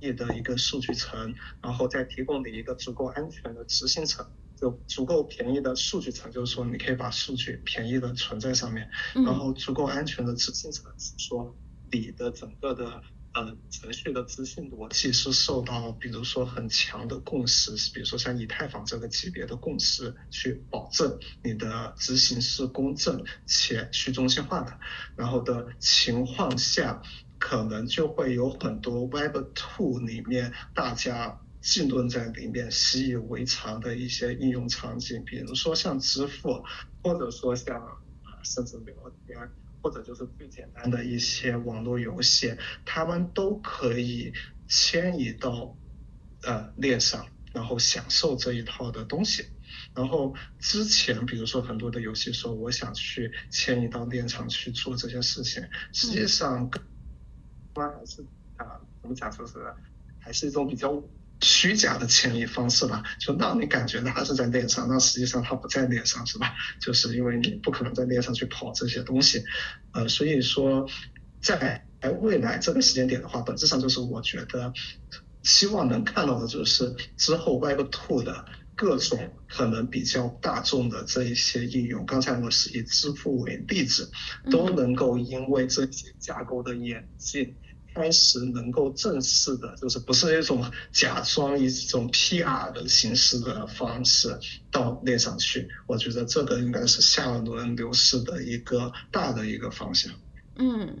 [0.00, 4.26] 宜的一个数据层，然后再提供你一个足够安全的执行层。
[4.56, 11.54] 就足够便宜的数据层，就是说你可以把数据便宜的存在上面，然后足够安全的执行层，是说
[11.92, 13.00] 你的整个的。
[13.36, 24.80] 呃，程序的资讯逻辑是受到，比如说很强的共识，比如说像以太坊这个级别的共识，去保证你的执行是公正且去中心化的，
[25.16, 27.02] 然后的情况下，
[27.38, 36.64] 可能就会有很多 Web Two 里面大家浸润在里面习以为常的一些应用场景，比如说像支付，
[37.02, 38.94] 或者说像啊，甚至聊
[39.26, 39.65] 天。
[39.86, 44.32] 或者就是最简单的一些网络游戏，他们都可以
[44.66, 45.76] 迁移到
[46.42, 49.44] 呃链上，然后享受这一套的东西。
[49.94, 55.62] 然后之前比如说很多的游戏说我想去迁移到链上去做这些事情，
[55.92, 56.68] 实际上，
[57.72, 58.26] 还是
[58.56, 59.72] 啊怎么讲说是
[60.18, 61.00] 还是一种比较。
[61.42, 66.54] 虚假的迁移方式吧，就让你感觉它是在链上，但实际上它不在链上，是吧？
[66.80, 69.44] 就是因为你不可能在链上去跑这些东西，
[69.92, 70.88] 呃，所以说，
[71.42, 71.84] 在
[72.20, 74.72] 未来这个时间点的话，本质上就是我觉得
[75.42, 82.06] 希望能看到的就是之后 Web Two 的各种可能比较大众的这一些应用。
[82.06, 84.10] 刚才我是以支付为例子，
[84.50, 87.56] 都能够因为这些架构的演进。
[87.96, 94.38] 开始能够正式的，就是不是那种假装一种 PR 的形式的方式
[94.70, 100.12] 到链上去，我觉得这个应该是下一轮牛市的一个大的一个方向。
[100.56, 100.94] 嗯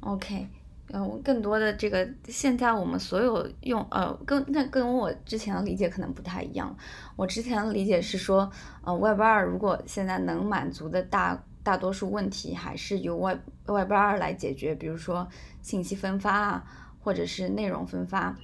[0.00, 0.48] ，OK，
[0.92, 6.74] 嗯，更多的这个现在我们所有用呃，跟那跟我之前的理解可能不太一样。
[7.16, 8.50] 我之前的理解是说，
[8.82, 11.44] 呃，Web 二如果现在能满足的大。
[11.62, 15.28] 大多数问题还是由 Web Web 二来解决，比如说
[15.62, 16.64] 信息分发啊，
[17.00, 18.36] 或者是内容分发，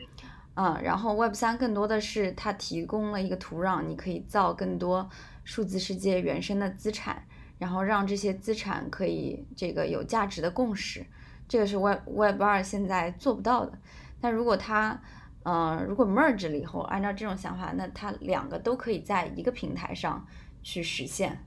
[0.55, 5.09] 嗯，然后 Web 三更多的是它提供了一个土壤，你可以造更多
[5.45, 7.27] 数字世界原生的资产，
[7.59, 11.05] 然后让这些资产可以这个有价值的共识，
[11.49, 13.79] 这个是 Web Web 二现在做不到的。
[14.21, 15.01] 那如果它，
[15.45, 20.27] 嗯，如果 merge 了以后，按照这种想法，那它两个都可以在一个平台上
[20.62, 21.43] 去实现。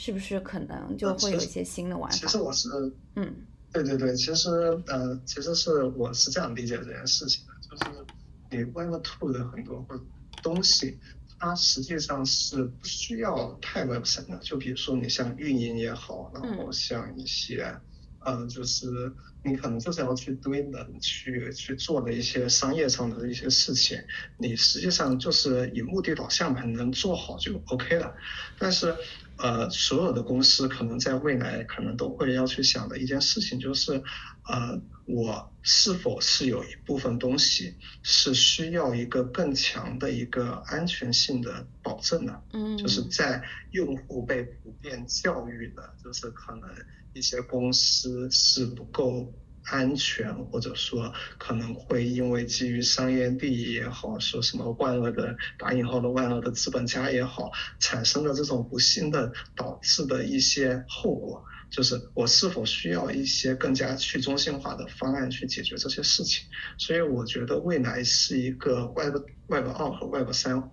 [0.00, 2.16] 是不是可能就会有一些新的玩法？
[2.16, 2.68] 其实我是，
[3.16, 3.34] 嗯，
[3.70, 4.50] 对对对，其实
[4.86, 8.06] 呃，其实是我是这样理解这件事情的，就是
[8.50, 10.00] 你 Web Two 的很多或
[10.42, 10.98] 东西，
[11.38, 14.38] 它实际上是不需要太 Web 三的。
[14.38, 17.78] 就比如说你像运营也好，然后像一些，
[18.20, 19.12] 呃，就是
[19.44, 23.98] 你可能就是要去堆人去去做的一些商业上的一些事情，
[24.38, 28.16] 你实际上就是以目的导向嘛，能做好就 OK 了。
[28.58, 28.96] 但是。
[29.38, 34.02] 呃，所有的公司可能在未来可能都会要去想的一件事情就是，
[34.48, 42.42] 呃，我是否是有一部分东西是需要一个更强的一个安全性的保证的？
[42.52, 46.68] 嗯，就是在用户被普遍教育的，就是可能
[47.12, 49.32] 一些公司是不够。
[49.70, 66.44] 安全，或者说可能会因为基于商业利益也好，说什么万恶的打引号的万恶的资本家也好，产生的这种不幸的导致的一些后果，就是我是否需要一些更加去中心化的方案去解决这些事情？
[66.78, 69.16] 所以我觉得未来是一个 Web
[69.48, 70.70] Web 二和 Web 三。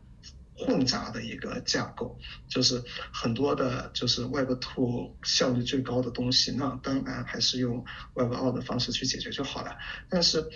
[0.58, 9.78] 混杂的一个架构，就是很多的，就是 Web Two 效率最高的东西，那当然还是用 Web 二的方式去解决就好了。
[10.10, 10.50] 但是。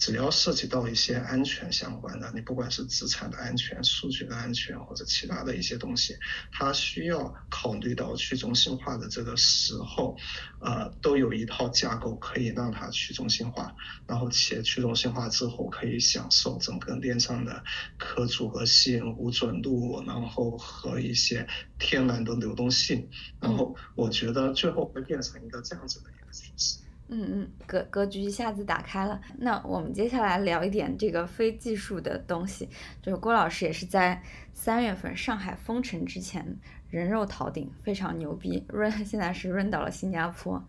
[0.00, 6.16] 只要涉及到一些安全相关的，你不管是资产的安全、数据的安全或者其他的一些东西，
[6.50, 10.16] 它需要考虑到去中心化的这个时候，
[10.60, 13.76] 呃，都有一套架构可以让它去中心化，
[14.06, 17.62] 然后且去中心化之后可以享受整个链上的
[17.98, 21.46] 可组合性、无准度，然后和一些
[21.78, 26.78] 天然的流动性，然后我觉得最后会变成一个这样子的一个形式。
[27.12, 29.20] 嗯嗯，格格局一下子打开了。
[29.36, 32.68] 那我们接下来聊一点这个非技术的东西，
[33.02, 36.56] 就是郭老师也是在三月份上海封城之前
[36.88, 40.64] 人肉逃顶，非常牛逼，润现在是润到了新加坡。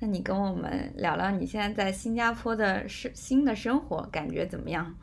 [0.00, 4.94] 那你跟我们聊聊你现在在新加坡的生新的生活感觉怎么样？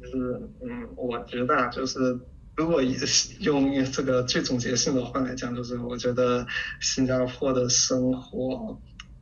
[0.00, 2.18] 就是嗯，我觉得就是。
[2.58, 2.82] 如果
[3.38, 6.44] 用这个最总结性的话来讲，就是我觉得
[6.80, 8.76] 新加坡的生活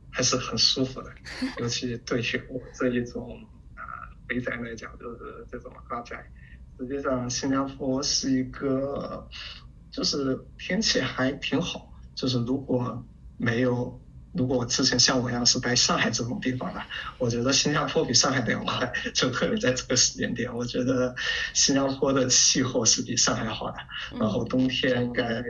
[0.09, 1.11] 还是很舒服的，
[1.61, 3.39] 尤其对于我这一种
[3.75, 6.31] 啊肥宅来讲，就是这种阿宅。
[6.79, 9.29] 实际上，新加坡是一个，
[9.91, 13.05] 就是天气还挺好，就是如果
[13.37, 14.01] 没有。
[14.37, 16.81] 如果我之前像我一样是在上海这种地方的，
[17.17, 21.15] 我觉得新加坡比上海凉快， 就特别在这个时间点，我觉得
[21.53, 23.77] 新加坡的气候是比上海好的，
[24.19, 25.43] 然后冬天应该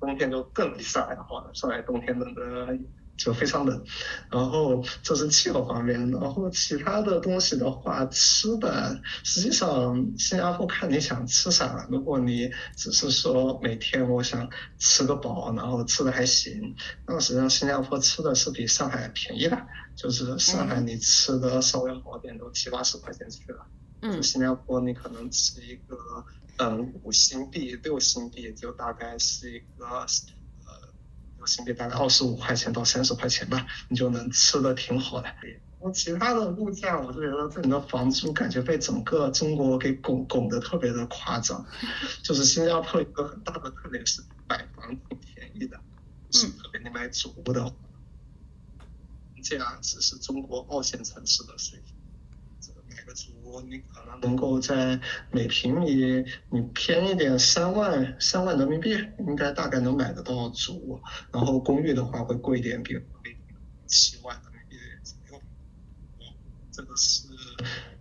[0.00, 2.78] 冬天就更比上海好了，上海冬天冷的。
[3.18, 3.84] 就非常冷，
[4.30, 11.84] 然后这是气候方面，然后其他的东西的话，吃的实际上新加坡看你想吃啥。
[11.90, 14.48] 如果你只是说每天我想
[14.78, 19.66] 吃个饱，然后吃的还行，那实际上新加坡吃的是比上海便宜的，
[19.96, 23.66] 就是上海你吃的稍微好点都七八十块钱去了，
[24.02, 26.24] 嗯，新加坡你可能吃一个
[26.58, 30.06] 嗯五星币六星币就大概是一个。
[31.46, 35.34] 新币大概二十五块钱到三十块钱吧，你就能吃的挺好的。
[35.78, 41.64] 我其他的物价，我就觉得这里的房租感觉被整个中国给拱拱的特别的夸张。
[42.24, 45.80] 就是新加坡一个很大的特点是买房挺便宜的，
[46.32, 47.72] 是特别你买主屋的话，
[49.44, 51.87] 这样只是中国二线城市的水平。
[53.68, 61.00] 你可能能够在每平米你便宜点三万三万人民币，应该大概能买得到主。
[61.32, 63.02] 然后公寓的话会贵一点，比如
[63.86, 65.42] 七万人民币左右。
[66.70, 67.26] 这个是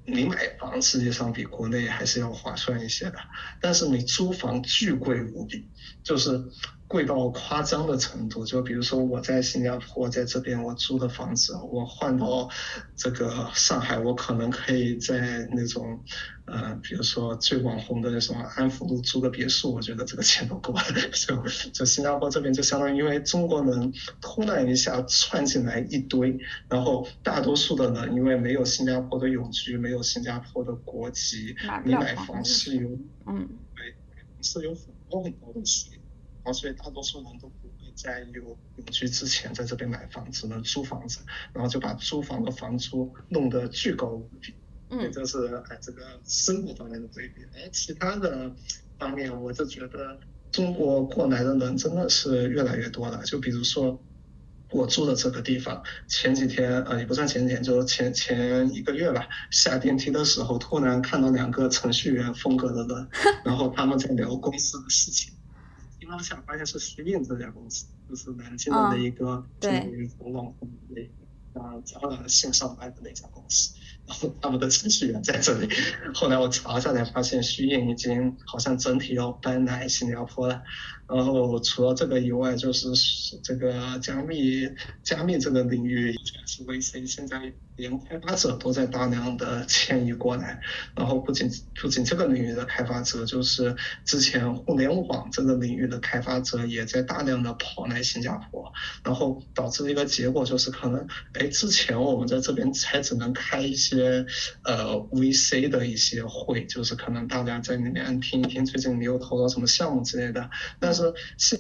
[0.06, 3.18] 你买房实际上比国内还是要划算一些的，
[3.62, 5.70] 但是你租房巨贵无比，
[6.04, 6.50] 就是。
[6.88, 12.50] 贵到夸张的程度，就比如说我在新加坡，在这边我租的房子，我换到
[12.96, 16.02] 这个上海，我可能可以在那种，
[16.46, 20.82] 呃，比如说最网红的那种安福路租个别墅，我觉得这个钱都够了。
[21.12, 32.88] 就就新加坡这边就相当于因为中国人突然一下窜进来一堆，然后大多数的人因为没有新加坡的永居，没有新加坡的国籍，你买房是有，
[33.26, 33.94] 嗯，对，
[34.42, 35.97] 是有很多很多的税。
[36.54, 41.20] 所以大多数人都不会在有永居之前在这边买房，只能租房子，
[41.54, 44.54] 然后就把租房的房租弄得巨高无比。
[44.90, 47.42] 嗯，这是哎这个生活方面的对比。
[47.54, 48.52] 哎，其他的
[48.98, 50.20] 方面，我就觉得
[50.52, 53.22] 中国过来的人真的是越来越多了。
[53.24, 54.02] 就比如说
[54.72, 63.10] 我住的这个地方，前几天呃也不算前几天，就前前一个月吧，下电梯的时候突然看到两个程序员风格的人，
[63.44, 65.34] 然后他们在聊公司的事情。
[66.08, 75.70] 当下发现是虚印这家公司，就是南京的那一个对网红那啊加了线上卖的那家公司，然后他们的程序员在这里。
[76.14, 80.64] 后来我查一下才发现，虚印已经好像整体要搬来新加坡了。
[81.08, 82.90] 然后除了这个以外，就是
[83.44, 84.70] 这个加密
[85.04, 86.14] 加密这个领域，
[86.46, 87.54] 是 VC 现在。
[87.78, 90.60] 连开发者都在大量的迁移过来，
[90.96, 91.50] 然后不仅
[91.80, 98.74] 不仅这个领域的开发者，就是之前互联网这个领域的开发者也在大量的跑来新加坡，
[99.04, 104.26] 然后导致一个结果就是可能，哎，之前我们在这边才只能开一些
[104.64, 110.50] 呃 VC 的一些会，就是可能大家在里面听一听最近你又投了什么项目之类的，
[110.80, 111.60] 但是现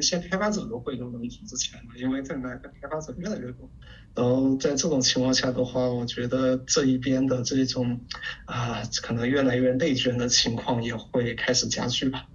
[0.00, 3.68] 一些开发者都会都能组织起来了，因为现在的开发者越来越多。
[4.14, 8.00] 然后在这种情况下的话，我觉得这一边的这种
[8.46, 12.26] 啊，可能越来越内卷的情况也会开始加剧吧。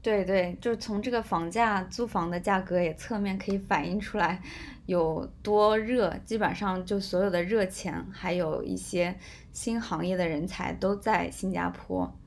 [0.00, 4.42] 对对，就是从这个房价、租房的价格也侧面可以反映出来
[4.86, 6.16] 有多热。
[6.24, 9.14] 基本上就所有的热钱，还有一些
[9.52, 12.18] 新行业的人才都在新加坡。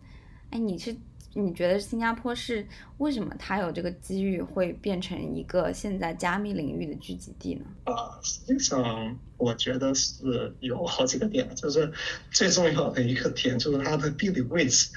[0.52, 0.96] 哎，你是？
[1.36, 2.66] 你觉得新加坡是
[2.98, 7.66] 为什么它有这个机遇会变成一个现在加密领域的聚集地呢？
[7.86, 11.92] 啊，实际上我觉得是有好几个点，就是
[12.32, 14.92] 最重要的一个点就是它的地理位置，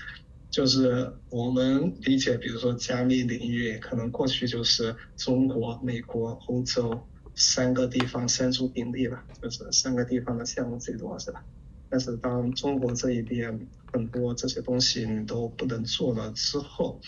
[0.51, 11.43] 就是我们理解，比如说加密领域可能过去就是中国、美国、欧洲三个地方三足鼎立吧，就是三个地方的项目最多是吧？
[11.89, 17.01] 但是当中国这一边很多这些东西你都不能做了之后，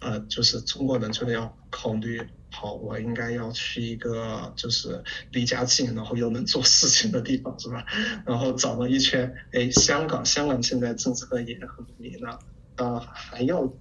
[0.00, 2.22] 呃，就是中国人就要考虑，
[2.52, 5.02] 好，我应该要去一个就是
[5.32, 7.84] 离家近，然后又能做事情的地方，是吧？
[8.24, 12.38] 然后找了一圈，哎，香港，香港现在政策也很明了，
[12.76, 13.72] 呃，还要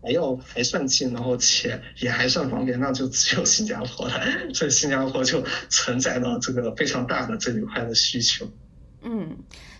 [0.00, 8.48] 还要还算近，然后且也还算方便，那就只有新加坡了，所以新加坡就承载了这个非常大的这一块的需求。
[9.02, 9.36] 嗯。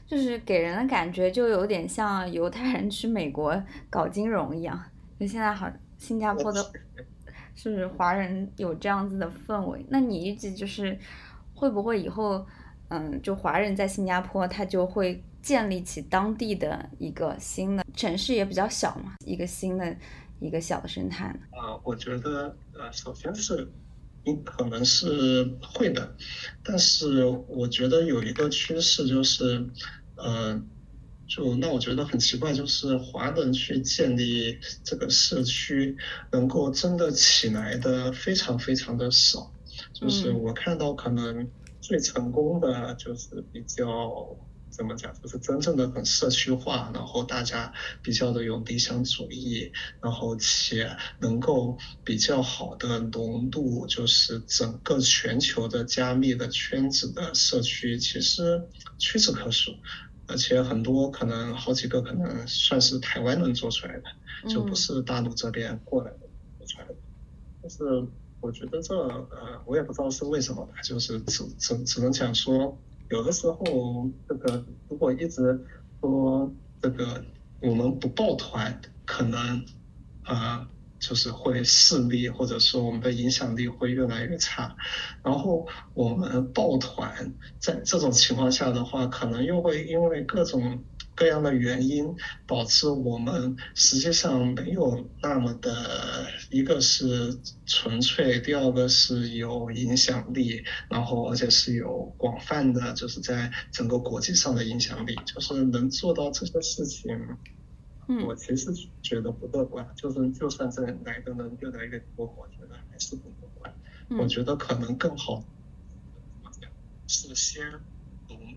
[0.06, 4.80] 就是给人的感觉就有点像犹太人去美国搞金融一样，
[5.18, 6.64] 就现在好新加坡的，
[7.54, 9.84] 是华人有这样子的氛围。
[9.88, 10.96] 那你预计就是
[11.54, 12.46] 会不会以后，
[12.88, 19.96] 嗯，就华人在新加坡，他就会建立起当地的一个新的城市，也比较小嘛，一个新的
[20.38, 21.40] 一个小的生态呢？
[21.50, 23.68] 啊，我觉得呃，首先是。
[24.26, 26.16] 你可能是会的，
[26.64, 29.70] 但是我觉得有一个趋势就是，
[30.16, 30.60] 呃，
[31.28, 35.96] 就那我觉得很奇怪，就是华人去建立这个社区，
[36.32, 39.52] 能够真的起来的非常非常的少，
[39.94, 41.48] 就是我看到可能
[41.80, 44.36] 最成功的就是比较。
[44.76, 45.10] 怎么讲？
[45.22, 47.72] 就是真正的很社区化，然后大家
[48.02, 49.72] 比较的有理想主义，
[50.02, 58.68] 然后且能够比较好的融入，就是整个全球的加密的圈子的社区，其实
[58.98, 59.72] 屈指可数，
[60.26, 64.04] 而且很多可能好几个可能算是台湾人做出来的，
[64.50, 66.18] 就不是大陆这边过来的
[66.58, 66.94] 做出来的。
[67.62, 68.06] 但是
[68.40, 72.78] 我觉得这呃，我也不知道是为什么吧，就是只只只能讲说。
[73.08, 75.64] 有的时候，这个如果一直
[76.00, 77.24] 说这个
[77.60, 79.64] 我们不抱团，可能
[80.24, 84.76] 啊，就是会势力或者说我们的影响力会越来越差，
[85.22, 90.82] 然后我们抱团在这种情况下的话，可能又会因为各种
[91.16, 92.14] 各样的原因
[92.46, 107.18] 导致我们实际上没有那么的一个是纯粹，第二个是有影响力，然后而且是有广泛的，就是在整个国际上的影响力，就是能做到这些事情。
[108.24, 113.74] 我其实觉得不乐观，就是就算这来的人越来越多，我觉得还是不乐观。
[114.20, 115.42] 我觉得可能更好，
[117.08, 117.64] 是先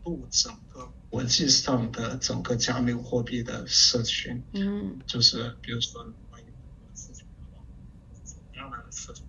[0.03, 4.43] 融入整个国际上的整个加密货币的社群。
[4.53, 6.45] 嗯，就是比如说关于
[6.95, 7.25] 社群，
[8.23, 9.25] 怎么样的社群？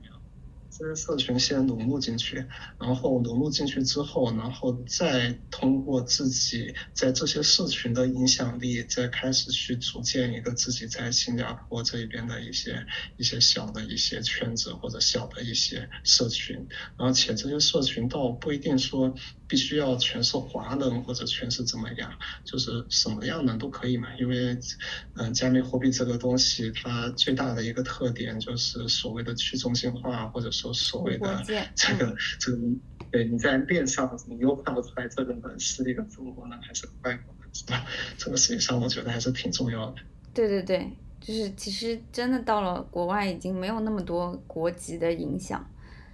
[0.73, 2.47] 这些社群先融入进去，
[2.79, 12.87] 然后融入进去之后，然后再通过自己在这些社群的影响力，再开始去组建一个自己在新加坡这边的一些
[13.19, 16.67] 一些小的一些圈子或者小的一些社群，
[16.97, 19.15] 而且这些社群倒不一定说。
[19.51, 22.09] 必须要全是华人或者全是怎么样，
[22.45, 24.07] 就是什么样的都可以嘛。
[24.17, 24.57] 因为，
[25.17, 31.43] 嗯，加密货币这个东西，它最大的一个特点就是所谓的去中心化，或者说所谓的
[31.75, 32.59] 这个这个，
[33.11, 37.85] 对，你在链上你又看不出来这个人是一个中国人还是外国人，是吧？
[38.17, 39.97] 这个实际上我觉得还是挺重要的。
[40.33, 40.89] 对对对，
[41.21, 45.69] 就是其实真的到了国外，已经没有那么多国籍的影响，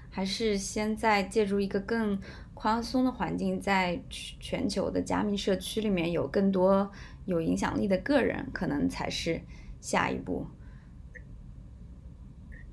[0.08, 2.18] 还是先在借助一个更。
[2.56, 6.90] 宽松的环境在全球的加密社区里面有更多
[7.26, 9.40] 有影响力的个人，可能才是
[9.80, 10.46] 下一步。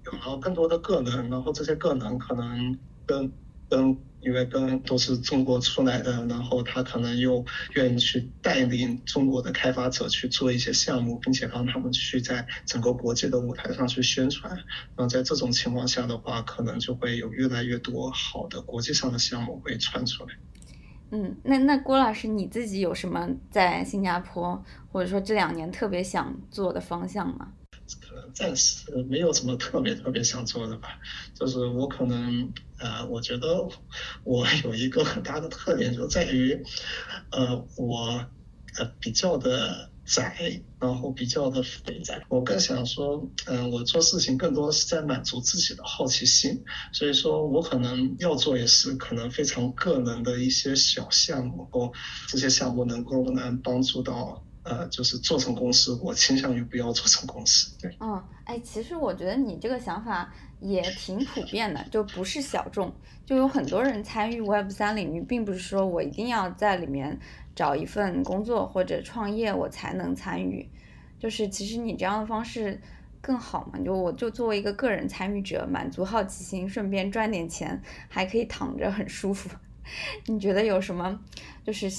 [0.06, 3.32] 有了更多的个人，然后这些个人可能跟
[3.70, 3.96] 跟。
[4.24, 7.46] 因为跟都是中国出来的，然后他可能又
[7.76, 14.52] 愿意去带领中国的开发者去做一些项目，并且帮他们去在整个国际的舞台上去宣传。
[14.52, 20.30] 然后在这种情况下的话，可能就会有越来越多好的国际上的项目会传出来。
[21.12, 27.54] 嗯，那那郭老师你自己有什么在新加坡或者说这两年特别想做的方向吗？
[28.34, 30.90] 暂时没有什么特别特别想做的吧，
[31.36, 33.68] 就是我可能呃，我觉得
[34.24, 36.64] 我有一个很大的特点就在于，
[37.32, 38.26] 呃，我
[38.78, 42.26] 呃比较的宅，然后比较的肥宅。
[42.30, 51.92] 我更想说，嗯，我做事情更多是在满足自己的好奇心，所以说我可能要做也是可能非常个人的一些小项目，或
[52.30, 54.46] 这些项目能够能帮助到。
[54.64, 57.72] 呃，就是做成公司，我倾向于不要做成公司。
[57.82, 62.94] 对，嗯，哎，其实我觉得你这个想法也挺普遍的，就不是小众，
[63.26, 67.20] 就有很多人参与 Web 三领域，并不是说我一定要在里面
[67.54, 70.70] 找一份工作或者创业我才能参与，
[71.20, 72.80] 就是其实你这样的方式
[73.20, 79.50] 更好嘛，就我就作为一个个人参与者，满足好奇心，顺便赚点钱，还可以躺着很舒服。
[80.28, 81.20] 你觉得有什么
[81.66, 81.92] 就是？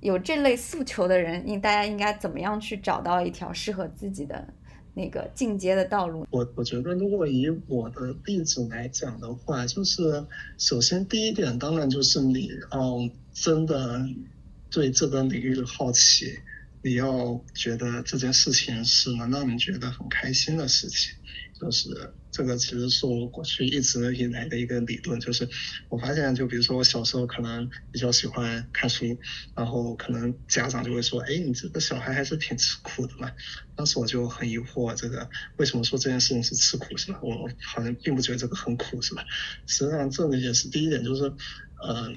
[0.00, 4.52] 有这类诉求的人，应大家应该怎么样去找到一条适合自己的
[4.94, 6.26] 那个进阶的道路？
[6.30, 10.24] 我我觉得，如果以我的例子来讲的话，就是
[10.56, 14.06] 首先第一点，当然就是你要真的
[14.70, 16.38] 对这个领域的好奇，
[16.82, 21.14] 你要觉得这件事情是能让你觉得很开心的事情，
[21.60, 22.14] 就是。
[22.30, 25.48] 这个其实是我过去一直以来的一个理论，就是
[25.88, 29.18] 我发现，就比如说我小时候可能比较喜欢看书，
[29.56, 33.32] 然后可能家长就会说，哎，你这个小孩还是挺吃苦的嘛。
[33.74, 37.18] 当时我就很疑惑，这个为什么说这件事情是吃苦，是吧？
[37.22, 39.24] 我好像并不觉得这个很苦，是吧？
[39.66, 41.22] 实际上，这个也是第一点，就是，
[41.82, 42.12] 呃，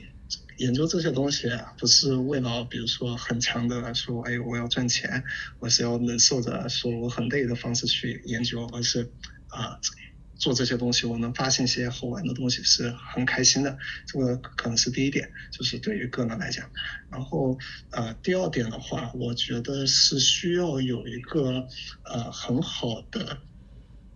[0.61, 5.23] 研究这些东西，不是为了比如说很强的说，哎，我要赚钱，
[5.59, 9.11] 我是要忍受着说我很累的方式去研究，而是。
[9.53, 9.81] 啊，
[10.35, 13.77] 做这些东西，我能发现一些好玩的东西，是很开心的。
[14.07, 16.69] 这个可能是第一点，就是对于个人来讲。
[17.11, 17.59] 然后，
[17.89, 21.67] 呃，第二点的话，我觉得是需要有一个
[22.05, 23.39] 呃很好的，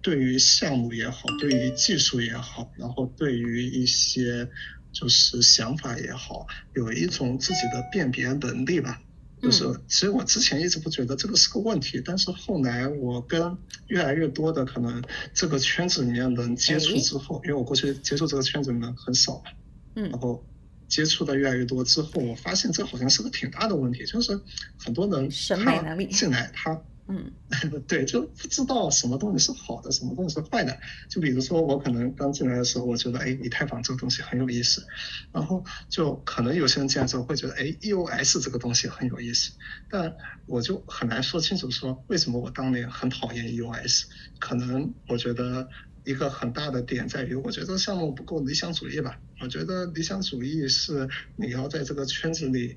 [0.01, 4.49] 对于项目也好，对于技术也好，然后对于一些
[4.95, 9.01] 就是想法也好，有一种自己的辨别能力吧。
[9.41, 13.55] 就是，其实我之前一直不觉得这个是个问题，但是后来我跟
[13.87, 19.51] 越来越多的可能这个圈子里面人接触之后，因为我过去接触这个圈子里面很少嘛，
[19.97, 20.43] 嗯，然后
[20.87, 24.39] 接触的越来越多之后，我发现这好像是个挺大的问题，就是
[24.79, 27.31] 很多人审美能力进来他嗯，
[27.87, 30.75] 对，就不知道什么东西是好的，什么东西是坏的。
[31.07, 34.83] 就比如说，我可能刚进来的时候，我觉得，哎，以太坊这个东西很有意思，
[35.31, 39.51] 然后就可能有些人进来之后会觉得，哎，EOS 这个东西很有意思，
[39.87, 40.15] 但
[40.47, 44.05] 我就很难说清楚说为什么我当年很讨厌 EOS。
[44.39, 45.69] 可能我觉得
[46.05, 49.19] 一个很大的点在于，我觉得项目不够理想主义吧。
[49.41, 52.75] 我觉得理想主义是你要在这个圈子里。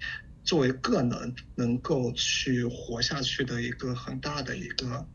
[0.49, 5.07] 作为个人能够去活下去的一个很大的一个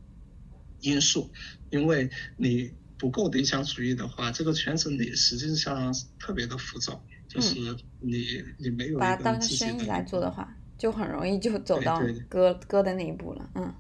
[0.81, 1.31] 因素，
[1.71, 2.07] 因为
[2.37, 7.55] 你不够理想主义的话，这个圈子里实际上特别的浮躁，就是
[7.99, 13.73] 你你没有把它当生意来做的话，就很容易就走到割割的那一步了，嗯。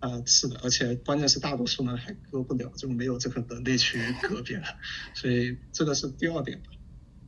[0.00, 4.64] 啊，是的，而且关键是大多数人还割不了，就没有这个能力去 割别人，
[5.14, 6.66] 所以这个是第二点吧。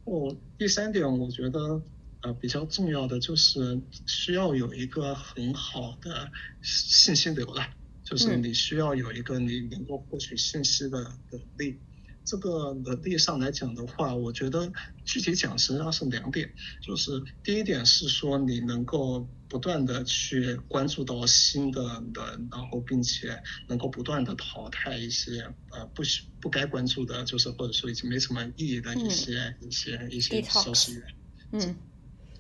[0.05, 1.81] 哦，第三点，我觉得。
[2.23, 6.31] 呃，比较重要的就是需要有一个很好的
[6.63, 7.69] 信息流了，
[8.05, 10.99] 就是你需要有一个你能够获取信息的
[11.31, 11.81] 能力。
[12.25, 14.73] 这个能力上来讲的话，我觉得
[15.05, 21.83] 具体讲实际上是两点，就是第一点是说你能够不断的去关注到新的
[22.15, 31.03] 人，然后并且能够不断的淘汰一些呃不需不该关注的，就是或者说已经没什么意义的一些一些一些消息源。
[31.51, 31.77] 嗯。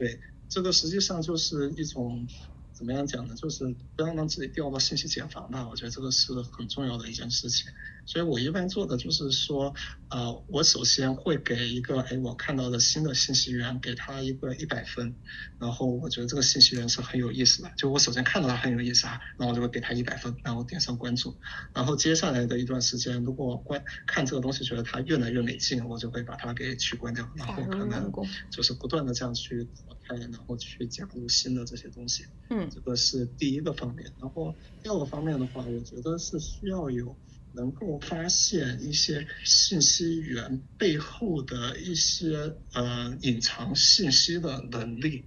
[0.03, 2.26] 对，这个实际上就是一种
[2.72, 3.36] 怎么样讲呢？
[3.36, 5.68] 就是不要让自己掉到信息茧房吧。
[5.68, 7.70] 我觉得这个是很重要的一件事情。
[8.05, 9.74] 所以我一般做的就是说，
[10.09, 15.14] 呃，我首先会给一个，哎，我看到的新的信息源，给他一个一百分，
[15.59, 21.36] 然后我觉得这个信息源是很有意思的，就我首先看到它很有意思啊，然后我就会给他一百分，然后点上关注，
[21.72, 28.12] 然后接下来的一段时间，如果关看这个东西觉得它越来越没劲，我就会把它给取关掉，然后可能
[28.50, 37.16] 就是不断的这样去淘汰，然后去加入新的这些东西，嗯，这个是第一个方面，然后第二个方面的话，我觉得是需要有。
[37.55, 45.24] 能够发现一些信息源背后的一些呃隐藏信息的能力，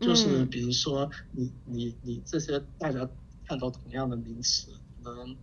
[0.00, 3.08] 就是比如说你你你这些大家
[3.46, 4.72] 看到同样的名词
[5.02, 5.36] 能。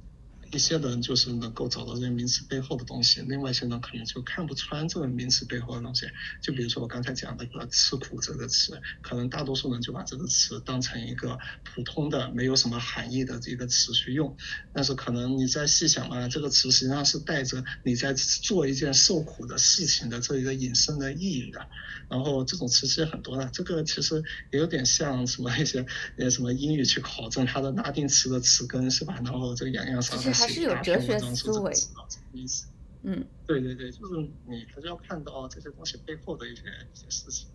[0.52, 6.08] 一些人就是能够找到这些名词背后的东西，另外一些人可能就看不穿这个名词背后的东西。
[6.42, 14.38] 就比如说我刚才讲那个“吃苦”这个词，可能大多数人就把这个词当成一个普通的、没有什么含义的这个词去用。
[14.74, 21.68] 但是可能你再细想啊，这个词实际上是带着你在做一件受苦的事情的这一个隐身的意义的。
[22.08, 25.86] 然后这种词其实很多的，这个其实也有点像什么一些
[26.18, 29.20] 呃什么英语去考证它的拉丁词的词根是吧？
[29.24, 32.68] 然后这个洋洋洒洒写一大篇文章说这个词啊什么意思？
[33.04, 37.48] 嗯，对对对，就是你还是要看到这些东西背后的一些一些事情。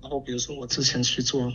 [0.00, 1.52] 然后比如说我之前去做，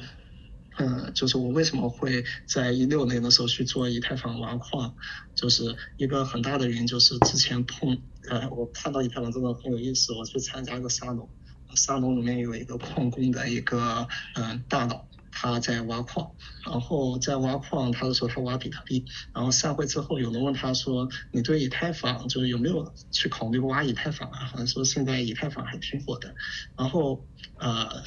[0.77, 4.95] 嗯，就是我为什么会在一六年的时候去做以太坊挖矿，
[5.35, 11.29] 就是一个很大的原因就是之前碰呃我看到以太坊真的很有意思，我去参加一个沙龙。
[11.75, 16.31] 沙龙里面有一个矿工的一个嗯大佬，他在挖矿，
[16.65, 19.03] 然后在挖矿，他就说他挖比特币。
[19.33, 26.33] 然后散会之后，有人问他说：“你对以太坊就是有没有去考虑挖以太坊啊？”好像说现在以太坊还挺火的。
[26.77, 27.27] 然后
[27.59, 28.03] 呃。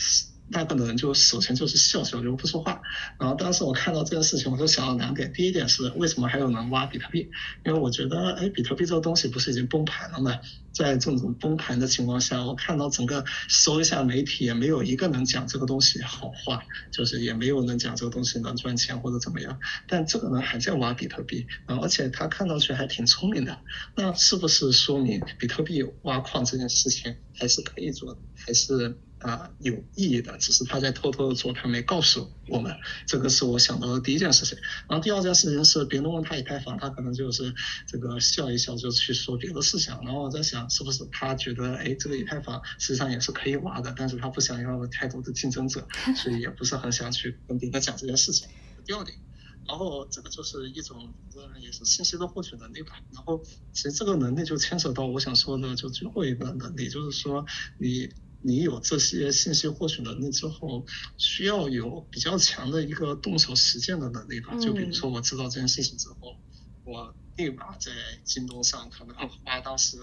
[0.52, 2.80] 大部分人就首先就是笑笑就不说话，
[3.18, 5.32] 然后当时我看到这件事情，我就想到两点。
[5.32, 7.28] 第一点是为什么还有人挖比特币？
[7.64, 10.38] 因为我觉得，哎，比特币这个东西不是已经崩盘了吗？
[10.72, 19.58] 在这种崩盘的情况下，我看到整个搜一下媒体，也没有一个能讲这个东西好话，就是也没有人讲这个东西能赚钱或者怎么样。
[19.88, 23.58] 但这个人还在挖比特币，然后而且他看上去还挺聪明的，
[23.96, 28.20] 那是不是说明比特币挖矿这件事情还是可以做的？
[28.36, 28.96] 还是？
[29.26, 32.76] 啊，有意义的，只是他在偷偷的做，他没告诉我们。
[33.06, 34.56] 这个是我想到的第一件事情。
[34.88, 37.52] 然后第二件事情是，别人问他以太坊，他可能就是
[37.88, 39.92] 这个笑一笑，就去说别的事情。
[40.04, 48.48] 然后我在想，是不是他觉得，哎，这个以太坊实际上也是可以挖的，但是他不想要太多的竞争者， 所以也不是很想去跟别人讲这件事情。
[48.84, 49.18] 第二点，
[49.66, 51.12] 然后这个就是一种，
[51.60, 52.92] 也是信息的获取能力吧。
[53.12, 57.44] 然后其实这个能力就牵扯到我想说的，就最后一个能力，就是说
[57.80, 58.08] 你。
[58.42, 64.56] 你有这些信息获取能力之后，需要有比较强的一个动手实践的能力吧？
[64.58, 66.36] 就比如说，我知道这件事情之后，
[66.84, 67.90] 我立马在
[68.24, 69.98] 京东上可能花当时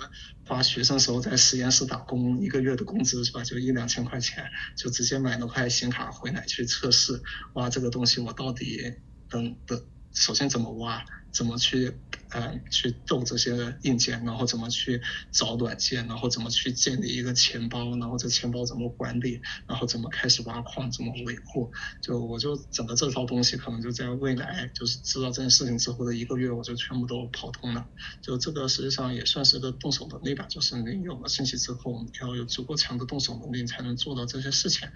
[0.46, 3.44] 花学生时候在实验室打工一个月的工资是吧？
[3.44, 4.44] 就一两千块钱，
[4.76, 7.22] 就直接买了块显卡回来去测试，
[7.54, 8.94] 哇这个东西我到底
[9.30, 9.82] 等等，
[10.12, 11.06] 首先怎么挖？
[11.32, 11.98] 怎么去。
[12.34, 15.00] 呃，去动这些硬件，然后怎么去
[15.32, 21.72] 找软件，然后怎么去建立一个钱包，然后这钱包怎么管理，然后怎么开始挖矿，怎么维护，
[22.02, 27.88] 就我就整个这套东西，可能就在未来，就是知道这件事情之后的一个月，我就全部都跑通了。
[28.24, 34.90] 就这个实际上也算是个动手能力吧，就是你有了信息之后，你要有足够强的动手能力，才能做到这些事情。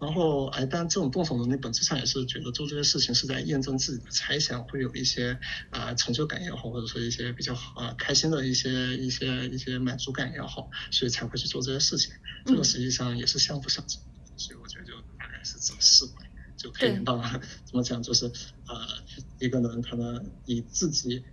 [0.00, 6.77] 然后，哎，但这种动手能力本质上也是觉得做这些事情是在验证自己的猜想，会有一些啊成就感也好。
[6.78, 12.12] 或者说一些比较呃开心的一些一些一些满足感也好，所以才会去做这些事情。
[12.46, 14.00] 这个实际上也是相辅相成，
[14.36, 16.24] 所以我觉得就大概是这么四块，
[16.56, 17.20] 就可以到
[17.66, 18.86] 怎么讲，就是呃
[19.40, 21.24] 一个人可能以自己。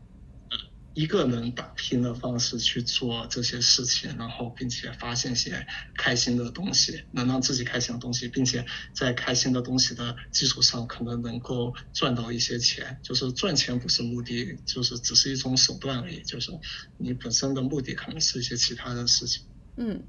[0.96, 12.98] 一个人打拼的方式去做这些事情，然后并且发现些开心的东西，能让自己开心的东西，并且在开心的东西的基础上，可能能够赚到一些钱。
[13.04, 16.24] 就是赚钱不是目的，就是只是一种手段而已。
[16.24, 16.50] 就是
[16.98, 19.44] 你本身的目的可能是一些其他的事情。
[19.76, 20.02] 嗯，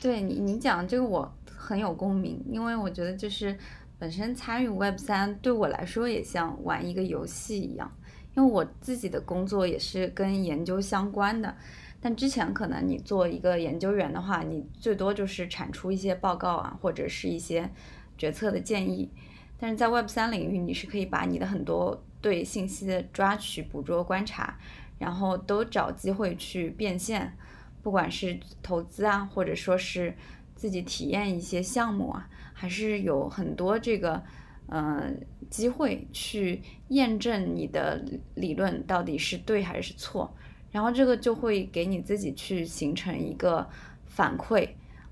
[0.00, 3.58] 对你你讲这个我很有共鸣，因为我觉得就是
[3.98, 7.92] 本身参与 Web 三对我来说也像玩一个游戏一样。
[8.36, 11.54] 因为我自己的工作也是跟研究相关的，
[12.00, 17.70] 但之前可能你做一个研究员的话，你最多就是产出一些报告啊，或者是一些
[18.18, 19.08] 决策的建议。
[19.56, 24.58] 但是在 Web 三领域，你是可以把你的很多对信息的抓取、捕捉、观察，
[24.98, 27.36] 然后都找机会去变现，
[27.82, 30.12] 不管是投资啊，或者说是
[30.56, 34.20] 自己体验一些项目啊，还是有很多这个。
[34.66, 35.20] 嗯，
[35.50, 40.34] 机会去验证你的理论到底是对还是错，
[40.70, 43.68] 然后这个就会给你自己去形成一个
[44.06, 44.68] 反馈，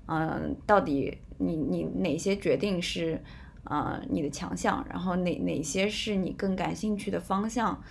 [0.07, 3.21] 嗯，到底你你哪些决定是
[3.63, 7.81] 呃你的强项，然后哪哪些是你更感兴趣的方向，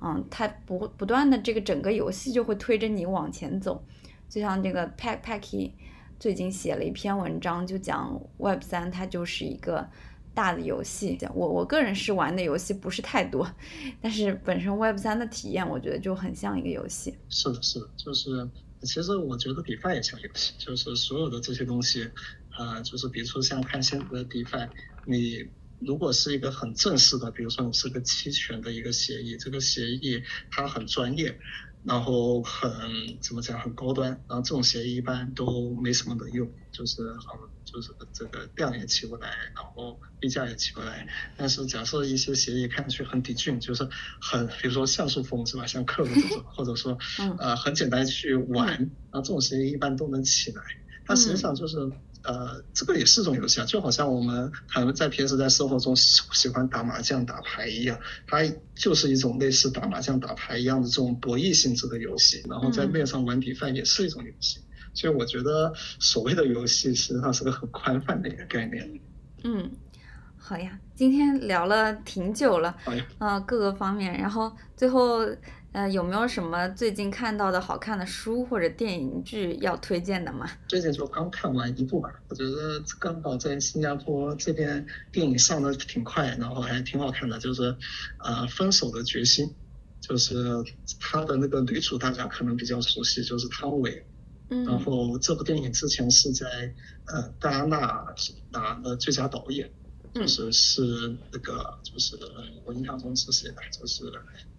[0.00, 3.82] 嗯，它不不断的这个整个游戏就会推着你往前走，
[4.28, 5.72] 就像这个 Pack Packy
[6.18, 9.88] 最近写了一篇文章，就讲 Web 三它就是一个。
[10.34, 13.50] 大的游戏，我我个人是玩的游戏不是太多，
[14.00, 17.14] 但是本身 Web 三的体验，我觉得就很像一个游戏。
[17.28, 18.48] 是的，是的，就是
[18.82, 22.10] 其实我觉得 DeFi 也像游戏，就是所有的这些东西，
[22.58, 24.68] 呃，就是比如说像看现在的 DeFi，
[25.04, 25.46] 你
[25.80, 31.38] 如果是一个很正式的，比如说你是个期权的一个协议，这个协议它很专业。
[31.82, 32.70] 然后很
[33.22, 37.40] 怎么讲很高端，然后这种协议一般都没什么能用，就是很
[37.72, 41.06] 就是这个量也起不来，然后币价也起不来。
[41.36, 43.88] 但是假设一些协议看上去很抵俊，就是
[44.20, 46.98] 很比如说像素风是吧，像克鲁这种，或者说
[47.38, 50.62] 呃很简单去玩，然后这种协议一般都能起来。
[51.06, 51.90] 它实际上就是。
[52.22, 58.42] 呃，这个也是种游戏啊，就好像我们可能在平时在生活中喜喜欢打麻将、打牌一样，它
[58.74, 62.44] 就是一种类似打麻将、打牌一样的这种博弈性质的游戏。
[62.46, 64.60] 然后在面上玩底饭也是一种游戏，
[64.94, 69.00] 所以我觉得所谓的游戏实际上是个很宽泛的一个概念。
[69.44, 69.70] 嗯，
[70.36, 75.26] 好呀，今天聊了挺久了，好呀，啊，各个方面，然后最后。
[75.72, 80.50] 呃，有没有什么最近看到的好看的书或者电影剧要推荐的吗？
[80.66, 87.76] 最近就刚看完一部吧，我觉得刚好在新加坡这边电影上的挺快，然后还挺好看的，就是
[88.18, 89.46] 呃《分手的决心》，
[90.00, 90.34] 就是
[90.98, 94.04] 他的那个女主大家可能比较熟悉，就是汤唯。
[94.50, 94.64] 嗯。
[94.64, 96.46] 然后这部电影之前是在
[97.06, 98.14] 呃戴安娜
[98.50, 99.72] 拿了最佳导演，
[100.12, 100.82] 就是是
[101.32, 102.18] 那个就是
[102.64, 104.04] 我印象中是谁来，就是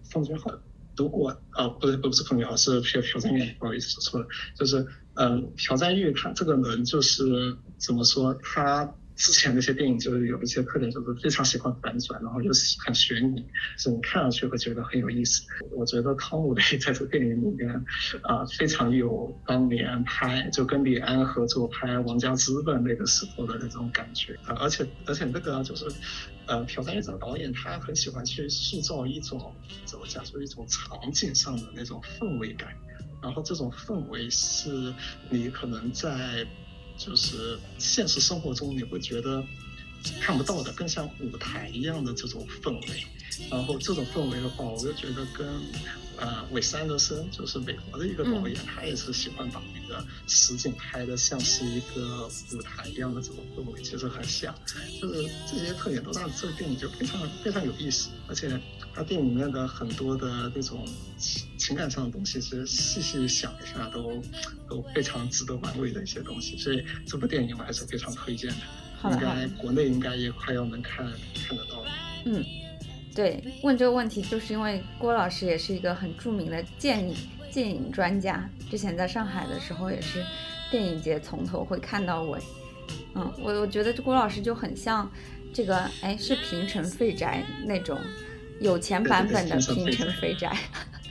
[0.10, 0.52] 奉俊昊。
[0.98, 4.28] 如果啊，不是不是彭俊昊，是朴朴赞玉，不好意思说错了，
[4.58, 8.96] 就是嗯，朴赞玉他这个人就是怎么说他。
[9.22, 12.51] 之前那些电影就是有一些特点，就是非常喜欢反转，然后又
[12.84, 13.45] 很悬疑，
[13.78, 15.43] 是你看上去会觉得很有意思。
[15.69, 17.69] 我觉得汤姆雷在这电影里面
[18.24, 24.36] 啊，非常有当年拍就跟李安合作拍《王家之本》那个时候的那种感觉。
[24.47, 25.86] 而且而且那个就是，
[26.47, 29.53] 呃，朴赞郁导演他很喜欢去塑造一种
[29.86, 32.69] 怎么讲，就是一种场景上的那种氛围感，
[33.22, 34.91] 然后这种氛围是
[35.30, 36.43] 你可能在。
[37.04, 39.43] 就是现实生活中你会觉得
[40.22, 43.04] 看不到的，更像舞台一样的这种氛围。
[43.49, 45.47] 然后这种氛围的话，我就觉得跟
[46.18, 54.54] 呃韦斯安德森，就是美国的一个导演，他也是喜欢把那个实景拍的像是一个舞台一样的这种氛围，其实很像。
[55.02, 58.47] 就是这些特点都让这个电影就非常非常有意思，而且
[58.94, 60.86] 它电影里面的很多的那种
[61.18, 64.22] 情情感上的东西，其实细细想一下都
[64.70, 66.58] 都非常值得玩味的一些东西。
[66.58, 69.12] 所以这部电影我还是非常推荐的。
[69.12, 71.06] 应该国内应该也快要能看
[71.48, 71.89] 看得到了。
[72.26, 72.44] 嗯。
[73.14, 77.14] 对，问这个问题就是因为郭老师也是一个很著名的电影
[77.52, 80.24] 电影专家，之前在上海的时候也是
[80.72, 82.39] 电影节从头会看到尾。
[83.14, 85.12] 嗯，我我觉得郭老师就很像
[85.52, 88.00] 这个，哎，是平城废宅那种
[88.62, 90.55] 有钱版本的平成肥宅。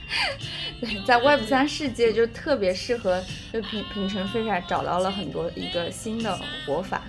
[0.81, 3.23] 对，在 Web 三世界就特别适合，
[3.53, 7.03] 就平平成肥宅找到了很多一个新的活法。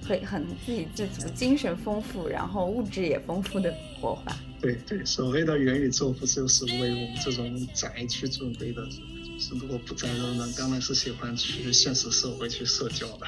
[0.00, 4.34] 很很自给自足、精神丰富，然后物质也丰富的活法。
[4.58, 8.82] 对对，所谓的元宇宙不就是为我们这种宅去准备的？
[9.38, 13.26] 就是如果不宅的人，当然是喜欢去现实社会去社交的。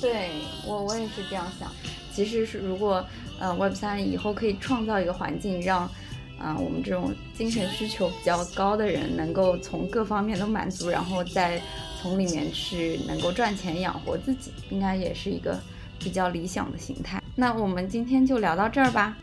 [0.00, 0.30] 对
[0.66, 1.72] 我我也是这样想。
[2.14, 3.04] 其实是如果
[3.38, 5.90] 呃 Web 三以后可以创造一个环境，让
[6.38, 11.62] 嗯我们这种精神需求比较高的人能够从各方面都满足，然后再
[12.02, 15.58] 从里面去能够赚钱养活自己，应该也是一个。
[16.00, 19.16] 比较理想的形态，那我们今天就聊到这儿吧。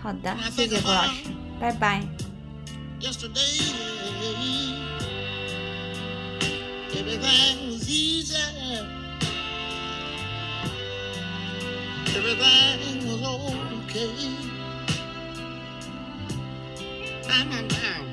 [0.00, 1.24] 好的，谢谢郭老师，
[1.58, 2.21] 拜拜。
[3.02, 3.58] yesterday.
[6.96, 8.36] Everything was easy.
[12.16, 14.36] Everything was okay.
[17.28, 18.06] I'm not down.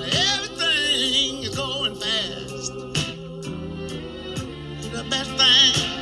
[0.00, 2.72] Everything is going fast.
[4.92, 6.01] The best thing.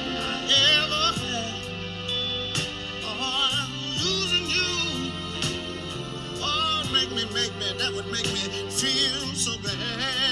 [7.80, 10.29] That would make me feel so bad.